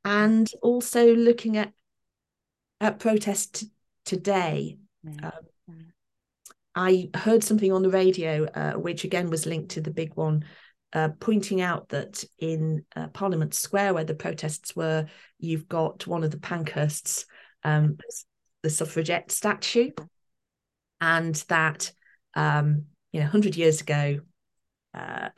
and 0.04 0.50
also 0.64 1.14
looking 1.14 1.58
at 1.58 1.74
at 2.80 3.00
protest 3.00 3.66
today, 4.06 4.78
um. 5.24 5.32
I 6.76 7.10
heard 7.16 7.44
something 7.44 7.72
on 7.72 7.82
the 7.82 7.90
radio, 7.90 8.46
uh, 8.46 8.74
which 8.74 9.04
again 9.04 9.32
was 9.32 9.48
linked 9.48 9.72
to 9.72 9.82
the 9.82 9.90
big 9.90 10.14
one, 10.14 10.46
uh, 10.94 11.10
pointing 11.20 11.60
out 11.60 11.90
that 11.90 12.24
in 12.38 12.86
uh, 12.96 13.08
Parliament 13.08 13.56
Square, 13.56 13.96
where 13.96 14.04
the 14.04 14.14
protests 14.14 14.76
were, 14.76 15.08
you've 15.40 15.68
got 15.68 16.06
one 16.06 16.24
of 16.24 16.30
the 16.30 16.38
Pankhursts, 16.38 17.26
um, 17.64 17.98
the 18.62 18.70
suffragette 18.70 19.32
statue, 19.32 19.90
and 21.02 21.34
that 21.50 21.92
um, 22.36 22.86
you 23.12 23.22
know, 23.22 23.26
hundred 23.28 23.56
years 23.56 23.82
ago, 23.82 24.20
uh, 24.94 25.30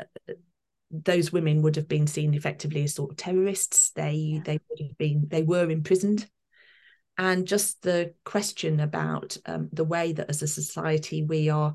those 0.91 1.31
women 1.31 1.61
would 1.61 1.77
have 1.77 1.87
been 1.87 2.07
seen 2.07 2.33
effectively 2.33 2.83
as 2.83 2.95
sort 2.95 3.11
of 3.11 3.17
terrorists. 3.17 3.91
They 3.91 4.11
yeah. 4.11 4.41
they 4.43 4.59
would 4.69 4.79
have 4.81 4.97
been 4.97 5.27
they 5.29 5.43
were 5.43 5.69
imprisoned 5.69 6.27
and 7.19 7.45
just 7.45 7.83
the 7.83 8.13
question 8.25 8.79
about 8.79 9.37
um, 9.45 9.69
the 9.71 9.83
way 9.83 10.13
that 10.13 10.29
as 10.29 10.41
a 10.41 10.47
society 10.47 11.23
we 11.23 11.49
are 11.49 11.73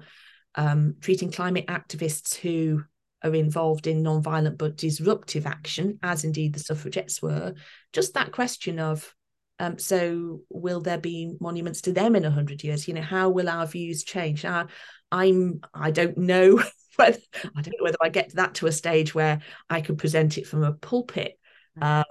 um, 0.56 0.96
treating 1.00 1.30
climate 1.30 1.66
activists 1.66 2.34
who 2.34 2.82
are 3.22 3.34
involved 3.34 3.86
in 3.86 4.02
non-violent 4.02 4.58
but 4.58 4.76
disruptive 4.76 5.46
action, 5.46 5.98
as 6.02 6.24
indeed 6.24 6.54
the 6.54 6.60
suffragettes 6.60 7.22
were, 7.22 7.54
just 7.92 8.14
that 8.14 8.32
question 8.32 8.78
of 8.80 9.14
um, 9.60 9.78
so 9.78 10.40
will 10.50 10.80
there 10.80 10.98
be 10.98 11.36
monuments 11.40 11.82
to 11.82 11.92
them 11.92 12.16
in 12.16 12.24
100 12.24 12.64
years? 12.64 12.88
You 12.88 12.94
know 12.94 13.02
how 13.02 13.28
will 13.28 13.48
our 13.48 13.66
views 13.66 14.02
change? 14.02 14.42
Now 14.42 14.66
i'm 15.12 15.60
i 15.72 15.90
don't 15.90 16.18
know 16.18 16.60
whether 16.96 17.18
i 17.56 17.62
don't 17.62 17.74
know 17.78 17.84
whether 17.84 17.96
i 18.02 18.08
get 18.08 18.34
that 18.34 18.54
to 18.54 18.66
a 18.66 18.72
stage 18.72 19.14
where 19.14 19.40
i 19.70 19.80
could 19.80 19.98
present 19.98 20.38
it 20.38 20.46
from 20.46 20.64
a 20.64 20.72
pulpit. 20.72 21.38
Mm. 21.78 21.86
um, 22.00 22.04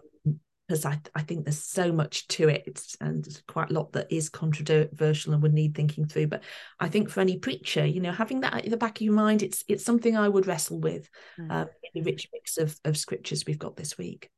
because 0.67 0.86
I, 0.86 0.99
I 1.13 1.21
think 1.21 1.43
there's 1.43 1.63
so 1.63 1.91
much 1.91 2.28
to 2.30 2.47
it. 2.47 2.63
It's, 2.65 2.95
and 3.02 3.23
there's 3.23 3.41
quite 3.47 3.69
a 3.69 3.73
lot 3.73 3.93
that 3.93 4.12
is 4.12 4.30
controversial 4.30 5.34
and 5.34 5.43
would 5.43 5.54
need 5.54 5.76
thinking 5.76 6.06
through 6.06 6.28
but 6.28 6.43
i 6.80 6.88
think 6.88 7.10
for 7.10 7.21
any 7.21 7.38
preacher 7.38 7.86
you 7.86 7.99
know 7.99 8.12
having 8.12 8.41
that 8.41 8.54
at 8.54 8.69
the 8.69 8.78
back 8.78 8.97
of 8.97 9.02
your 9.02 9.13
mind 9.13 9.41
it's 9.41 9.63
it's 9.67 9.84
something 9.84 10.15
i 10.17 10.28
would 10.28 10.47
wrestle 10.47 10.80
with 10.80 11.10
mm. 11.39 11.52
um, 11.52 11.67
in 11.84 12.04
the 12.04 12.12
rich 12.12 12.28
mix 12.34 12.58
of, 12.58 12.78
of 12.86 12.97
scriptures 12.97 13.43
we've 13.45 13.60
got 13.60 13.76
this 13.76 13.97
week. 13.97 14.30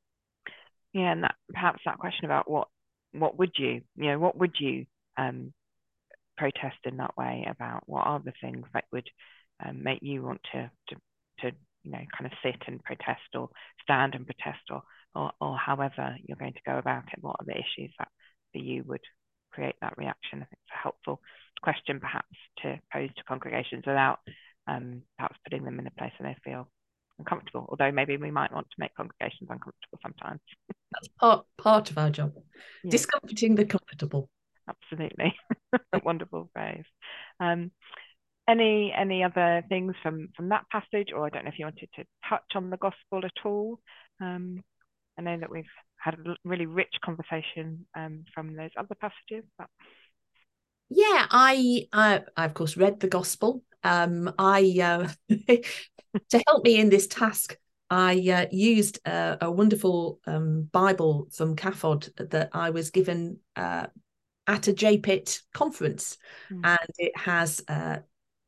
Yeah 0.94 1.12
and 1.12 1.24
that 1.24 1.36
perhaps 1.54 1.82
that 1.86 2.00
question 2.00 2.26
about 2.26 2.50
what 2.50 2.68
what 3.12 3.38
would 3.38 3.52
you 3.58 3.82
you 3.96 4.12
know 4.12 4.20
what 4.20 4.38
would 4.38 4.56
you 4.60 4.86
um, 5.18 5.54
protest 6.38 6.78
in 6.86 6.98
that 6.98 7.18
way 7.18 7.48
about? 7.50 7.84
What 7.86 8.06
are 8.06 8.20
the 8.20 8.34
things 8.42 8.66
that 8.74 8.86
would 8.92 9.08
um, 9.64 9.84
make 9.84 10.00
you 10.02 10.24
want 10.24 10.42
to 10.54 10.70
to 10.90 10.96
to 11.40 11.52
you 11.84 11.92
know 11.92 12.02
kind 12.18 12.26
of 12.26 12.32
sit 12.44 12.62
and 12.68 12.84
protest 12.84 13.22
or 13.34 13.50
stand 13.82 14.16
and 14.16 14.26
protest 14.26 14.64
or 14.70 14.84
or, 15.16 15.32
or 15.40 15.58
however 15.58 16.16
you're 16.26 16.38
going 16.38 16.54
to 16.54 16.60
go 16.66 16.78
about 16.78 17.06
it, 17.14 17.20
what 17.22 17.38
are 17.40 17.46
the 17.46 17.54
issues 17.54 17.94
that 18.00 18.10
for 18.52 18.60
you 18.60 18.84
would 18.88 19.02
create 19.52 19.76
that 19.82 19.98
reaction? 19.98 20.40
I 20.42 20.46
think 20.46 20.60
it's 20.64 20.76
a 20.76 20.84
helpful 20.84 21.22
question 21.62 22.00
perhaps 22.00 22.36
to 22.62 22.80
pose 22.92 23.10
to 23.16 23.24
congregations 23.24 23.84
without 23.86 24.20
um, 24.68 25.02
perhaps 25.18 25.38
putting 25.44 25.64
them 25.64 25.80
in 25.80 25.88
a 25.88 25.92
place 25.92 26.12
where 26.18 26.34
they 26.34 26.50
feel 26.50 26.70
uncomfortable, 27.20 27.66
although 27.70 27.92
maybe 27.92 28.18
we 28.18 28.32
might 28.32 28.54
want 28.54 28.68
to 28.68 28.76
make 28.78 28.96
congregations 28.96 29.50
uncomfortable 29.50 30.00
sometimes. 30.02 30.42
That's 30.92 31.08
part 31.20 31.46
part 31.58 31.92
of 31.92 31.98
our 31.98 32.10
job. 32.10 32.34
Yeah. 32.84 32.92
Discomforting 32.92 33.56
the 33.56 33.66
comfortable. 33.66 34.30
Absolutely. 34.68 35.34
Wonderful 36.04 36.50
phrase. 36.54 36.86
Um, 37.40 37.72
any 38.48 38.94
any 38.96 39.24
other 39.24 39.64
things 39.70 39.96
from 40.04 40.30
from 40.36 40.50
that 40.50 40.66
passage, 40.72 41.10
or 41.14 41.26
I 41.26 41.30
don't 41.30 41.46
know 41.46 41.52
if 41.52 41.60
you 41.60 41.66
wanted 41.66 41.90
to 41.96 42.06
touch 42.30 42.56
on 42.56 42.70
the 42.70 42.78
gospel 42.78 43.24
at 43.24 43.46
all. 43.46 43.80
Um, 44.22 44.64
I 45.18 45.22
know 45.22 45.40
that 45.40 45.50
we've 45.50 45.66
had 45.98 46.16
a 46.16 46.36
really 46.44 46.66
rich 46.66 46.94
conversation 47.04 47.86
um, 47.96 48.26
from 48.34 48.56
those 48.56 48.72
other 48.78 48.96
passages, 48.96 49.44
but 49.58 49.68
yeah, 50.90 51.26
I, 51.30 51.88
I, 51.92 52.22
I 52.38 52.46
of 52.46 52.54
course 52.54 52.78
read 52.78 53.00
the 53.00 53.08
gospel. 53.08 53.64
Um, 53.84 54.34
I 54.38 54.78
uh, 54.82 55.08
to 56.30 56.44
help 56.48 56.64
me 56.64 56.80
in 56.80 56.90
this 56.90 57.08
task, 57.08 57.58
I 57.90 58.14
uh, 58.30 58.46
used 58.52 59.00
a, 59.06 59.38
a 59.42 59.52
wonderful 59.52 60.20
um, 60.26 60.70
Bible 60.72 61.28
from 61.32 61.56
CAFOD 61.56 62.30
that 62.30 62.50
I 62.54 62.72
was 62.72 62.90
given 62.90 63.40
uh, 63.56 63.88
at 64.48 64.68
a 64.68 64.74
JPIT 64.74 65.42
conference, 65.54 66.18
mm. 66.52 66.62
and 66.64 66.90
it 66.98 67.18
has 67.18 67.64
uh, 67.68 67.98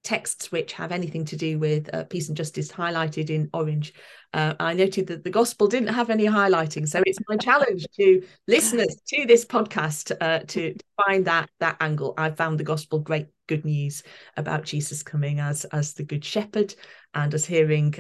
texts 0.08 0.54
which 0.54 0.72
have 0.72 0.94
anything 0.94 1.26
to 1.26 1.36
do 1.36 1.60
with 1.60 1.94
uh, 1.94 2.06
peace 2.06 2.30
and 2.30 2.38
justice 2.38 2.72
highlighted 2.72 3.30
in 3.30 3.50
orange. 3.54 3.94
Uh, 4.34 4.54
I 4.58 4.74
noted 4.74 5.08
that 5.08 5.26
the 5.26 5.30
gospel 5.30 5.68
didn't 5.68 5.94
have 5.94 6.10
any 6.10 6.24
highlighting, 6.26 6.88
so 6.88 7.04
it's 7.06 7.20
my 7.28 7.36
challenge 7.36 7.86
to 7.98 8.24
listeners 8.48 8.96
to 9.10 9.26
this 9.26 9.44
podcast 9.44 10.16
uh, 10.22 10.40
to, 10.40 10.74
to 10.74 10.86
find 11.06 11.26
that 11.26 11.50
that 11.60 11.76
angle. 11.82 12.14
I 12.18 12.32
found 12.32 12.58
the 12.58 12.64
gospel 12.64 13.00
great 13.00 13.28
good 13.48 13.66
news 13.66 14.02
about 14.38 14.64
Jesus 14.64 15.04
coming 15.04 15.42
as 15.42 15.66
as 15.66 15.94
the 15.94 16.04
good 16.04 16.24
shepherd 16.24 16.74
and 17.14 17.34
as 17.34 17.46
hearing 17.46 17.94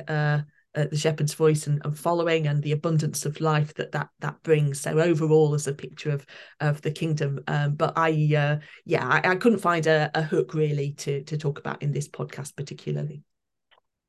uh, 0.77 0.85
the 0.89 0.97
shepherd's 0.97 1.33
voice 1.33 1.67
and, 1.67 1.81
and, 1.83 1.97
following 1.97 2.47
and 2.47 2.61
the 2.61 2.71
abundance 2.71 3.25
of 3.25 3.41
life 3.41 3.73
that 3.73 3.91
that 3.91 4.09
that 4.19 4.41
brings. 4.43 4.79
So 4.79 4.99
overall 4.99 5.55
as 5.55 5.67
a 5.67 5.73
picture 5.73 6.11
of 6.11 6.25
of 6.59 6.81
the 6.81 6.91
kingdom 6.91 7.39
um, 7.47 7.75
but 7.75 7.93
i 7.97 8.09
uh, 8.35 8.57
yeah 8.85 9.07
I, 9.07 9.31
I, 9.31 9.35
couldn't 9.35 9.59
find 9.59 9.87
a, 9.87 10.11
a, 10.13 10.21
hook 10.21 10.53
really 10.53 10.91
to 10.93 11.23
to 11.23 11.37
talk 11.37 11.59
about 11.59 11.81
in 11.81 11.91
this 11.91 12.07
podcast 12.07 12.55
particularly. 12.55 13.23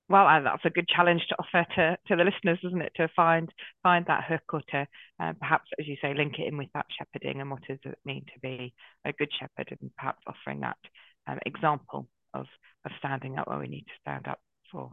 Well 0.09 0.27
that's 0.43 0.65
a 0.65 0.71
good 0.71 0.89
challenge 0.89 1.23
to 1.29 1.37
offer 1.39 1.67
to 1.77 1.99
to 2.09 2.17
the 2.17 2.25
listeners 2.25 2.59
isn't 2.63 2.83
it? 2.83 2.93
To 2.97 3.09
find 3.17 3.51
find 3.83 4.05
that 4.07 4.25
hook 4.25 4.43
or 4.53 4.63
to 4.71 4.87
uh, 5.21 5.33
perhaps 5.41 5.71
as 5.79 5.87
you 5.87 5.97
say 6.03 6.15
link 6.15 6.39
it 6.39 6.49
in 6.49 6.59
with 6.59 6.73
that 6.75 6.87
shepherding 6.97 7.41
and 7.41 7.51
what 7.51 7.63
does 7.67 7.79
it 7.85 7.99
mean 8.05 8.25
to 8.35 8.41
be 8.41 8.75
a 9.05 9.13
good 9.13 9.31
shepherd 9.39 9.77
and 9.81 9.91
perhaps 9.97 10.23
offering 10.27 10.61
that 10.61 10.79
um, 11.27 11.39
example 11.47 12.09
of 12.35 12.47
of 12.85 12.93
standing 12.99 13.39
up 13.39 13.49
where 13.49 13.59
we 13.59 13.69
need 13.69 13.87
to 13.87 14.01
stand 14.03 14.29
up 14.29 14.41
for 14.71 14.93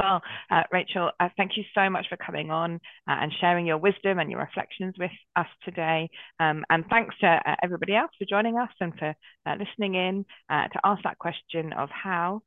well, 0.00 0.22
uh, 0.50 0.62
Rachel, 0.72 1.10
uh, 1.20 1.28
thank 1.36 1.56
you 1.56 1.64
so 1.74 1.90
much 1.90 2.06
for 2.08 2.16
coming 2.16 2.50
on 2.50 2.76
uh, 3.08 3.16
and 3.20 3.32
sharing 3.40 3.66
your 3.66 3.78
wisdom 3.78 4.18
and 4.18 4.30
your 4.30 4.40
reflections 4.40 4.94
with 4.98 5.10
us 5.36 5.46
today. 5.64 6.08
Um, 6.38 6.64
and 6.70 6.84
thanks 6.88 7.14
to 7.20 7.26
uh, 7.26 7.56
everybody 7.62 7.94
else 7.94 8.10
for 8.18 8.24
joining 8.24 8.58
us 8.58 8.70
and 8.80 8.92
for 8.98 9.14
uh, 9.46 9.54
listening 9.58 9.94
in 9.94 10.24
uh, 10.48 10.68
to 10.68 10.80
ask 10.84 11.02
that 11.04 11.18
question 11.18 11.72
of 11.74 11.88
how 11.90 12.40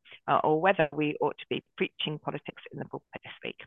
or 0.43 0.61
whether 0.61 0.87
we 0.93 1.15
ought 1.21 1.37
to 1.37 1.45
be 1.49 1.61
preaching 1.77 2.17
politics 2.17 2.63
in 2.71 2.79
the 2.79 2.85
pulpit 2.85 3.21
this 3.23 3.33
week. 3.43 3.57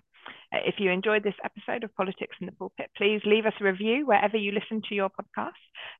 if 0.52 0.76
you 0.78 0.90
enjoyed 0.90 1.22
this 1.22 1.34
episode 1.44 1.84
of 1.84 1.94
Politics 1.94 2.36
in 2.40 2.46
the 2.46 2.52
Pulpit, 2.52 2.90
please 2.96 3.20
leave 3.26 3.44
us 3.44 3.52
a 3.60 3.64
review 3.64 4.06
wherever 4.06 4.36
you 4.36 4.52
listen 4.52 4.80
to 4.88 4.94
your 4.94 5.10
podcast 5.10 5.52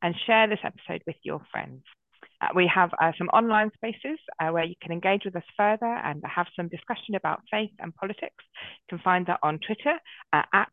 and 0.02 0.14
share 0.26 0.48
this 0.48 0.64
episode 0.64 1.02
with 1.06 1.16
your 1.22 1.42
friends. 1.52 1.82
Uh, 2.40 2.48
we 2.54 2.70
have 2.72 2.90
uh, 3.00 3.12
some 3.16 3.28
online 3.28 3.70
spaces 3.74 4.18
uh, 4.40 4.48
where 4.48 4.64
you 4.64 4.74
can 4.82 4.92
engage 4.92 5.22
with 5.24 5.36
us 5.36 5.42
further 5.56 5.86
and 6.04 6.22
have 6.24 6.46
some 6.54 6.68
discussion 6.68 7.14
about 7.14 7.40
faith 7.50 7.70
and 7.78 7.94
politics. 7.94 8.44
You 8.88 8.96
can 8.96 8.98
find 9.00 9.26
that 9.26 9.40
on 9.42 9.58
Twitter 9.64 9.98
uh, 10.32 10.42
at 10.52 10.68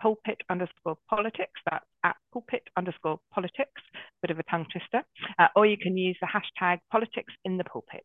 pulpit 0.00 0.40
underscore 0.50 0.96
politics. 1.08 1.60
That's 1.70 1.84
at 2.04 2.16
pulpit 2.32 2.62
underscore 2.76 3.18
politics, 3.32 3.82
bit 4.22 4.30
of 4.30 4.38
a 4.38 4.42
tongue 4.44 4.66
twister. 4.70 5.04
Uh, 5.38 5.48
or 5.56 5.66
you 5.66 5.76
can 5.76 5.96
use 5.96 6.16
the 6.20 6.28
hashtag 6.28 6.78
politics 6.90 7.32
in 7.44 7.56
the 7.56 7.64
pulpit. 7.64 8.04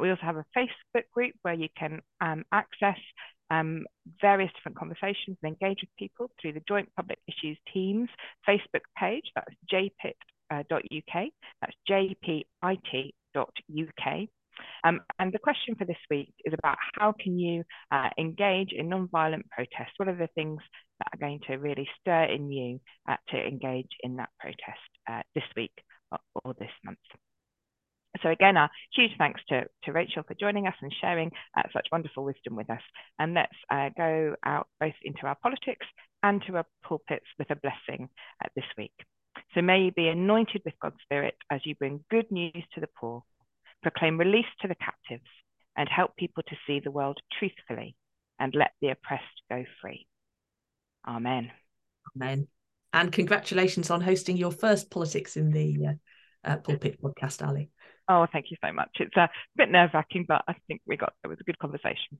We 0.00 0.10
also 0.10 0.22
have 0.22 0.36
a 0.36 0.46
Facebook 0.56 1.04
group 1.12 1.34
where 1.42 1.54
you 1.54 1.68
can 1.78 2.00
um, 2.20 2.44
access 2.52 2.98
um, 3.50 3.84
various 4.20 4.50
different 4.54 4.78
conversations 4.78 5.36
and 5.42 5.56
engage 5.60 5.80
with 5.82 5.90
people 5.98 6.30
through 6.40 6.54
the 6.54 6.62
Joint 6.66 6.88
Public 6.96 7.18
Issues 7.28 7.58
Teams 7.72 8.08
Facebook 8.48 8.82
page. 8.98 9.24
That's 9.34 9.54
JPIT 9.72 10.14
uh, 10.50 10.62
.uk. 10.70 11.24
That's 11.60 11.76
jpit.uk. 11.88 12.44
Um, 14.84 15.00
and 15.18 15.32
the 15.32 15.38
question 15.38 15.74
for 15.74 15.84
this 15.84 15.96
week 16.10 16.32
is 16.44 16.54
about 16.56 16.76
how 16.94 17.14
can 17.18 17.38
you 17.38 17.64
uh, 17.90 18.10
engage 18.18 18.72
in 18.72 18.88
non-violent 18.88 19.48
protest? 19.50 19.92
What 19.96 20.08
are 20.08 20.16
the 20.16 20.28
things 20.34 20.60
that 20.98 21.08
are 21.12 21.18
going 21.18 21.40
to 21.46 21.56
really 21.56 21.88
stir 22.00 22.24
in 22.24 22.50
you 22.50 22.80
uh, 23.08 23.16
to 23.30 23.36
engage 23.36 23.90
in 24.02 24.16
that 24.16 24.30
protest 24.38 24.80
uh, 25.10 25.22
this 25.34 25.44
week 25.56 25.72
or, 26.12 26.18
or, 26.44 26.54
this 26.54 26.70
month? 26.84 26.98
So 28.22 28.30
again, 28.30 28.56
a 28.56 28.70
huge 28.92 29.10
thanks 29.18 29.40
to, 29.48 29.64
to 29.84 29.92
Rachel 29.92 30.22
for 30.22 30.34
joining 30.34 30.68
us 30.68 30.74
and 30.80 30.94
sharing 31.00 31.32
uh, 31.56 31.62
such 31.72 31.88
wonderful 31.90 32.24
wisdom 32.24 32.54
with 32.54 32.70
us. 32.70 32.82
And 33.18 33.34
let's 33.34 33.56
uh, 33.70 33.90
go 33.96 34.36
out 34.44 34.68
both 34.78 34.94
into 35.02 35.26
our 35.26 35.36
politics 35.42 35.86
and 36.22 36.40
to 36.46 36.56
our 36.56 36.66
pulpits 36.84 37.26
with 37.38 37.50
a 37.50 37.56
blessing 37.56 38.08
this 38.54 38.64
week. 38.78 38.92
So 39.54 39.62
may 39.62 39.82
you 39.82 39.92
be 39.92 40.08
anointed 40.08 40.62
with 40.64 40.74
God's 40.80 40.96
Spirit 41.02 41.36
as 41.50 41.60
you 41.64 41.76
bring 41.76 42.04
good 42.10 42.30
news 42.30 42.64
to 42.74 42.80
the 42.80 42.88
poor, 42.98 43.22
proclaim 43.82 44.18
release 44.18 44.46
to 44.62 44.68
the 44.68 44.74
captives, 44.74 45.30
and 45.76 45.88
help 45.88 46.16
people 46.16 46.42
to 46.48 46.56
see 46.66 46.80
the 46.80 46.90
world 46.90 47.18
truthfully 47.38 47.96
and 48.38 48.54
let 48.54 48.72
the 48.80 48.88
oppressed 48.88 49.24
go 49.48 49.64
free. 49.80 50.06
Amen. 51.06 51.52
Amen. 52.16 52.48
And 52.92 53.12
congratulations 53.12 53.90
on 53.90 54.00
hosting 54.00 54.36
your 54.36 54.52
first 54.52 54.90
Politics 54.90 55.36
in 55.36 55.50
the 55.50 55.86
uh, 55.86 56.48
uh, 56.48 56.56
Pulpit 56.56 57.00
podcast, 57.00 57.46
Ali. 57.46 57.70
Oh, 58.08 58.26
thank 58.32 58.50
you 58.50 58.56
so 58.64 58.72
much. 58.72 58.90
It's 59.00 59.16
a 59.16 59.30
bit 59.56 59.70
nerve 59.70 59.90
wracking, 59.94 60.26
but 60.28 60.42
I 60.46 60.54
think 60.68 60.80
we 60.86 60.96
got, 60.96 61.12
it 61.24 61.28
was 61.28 61.38
a 61.40 61.44
good 61.44 61.58
conversation. 61.58 62.18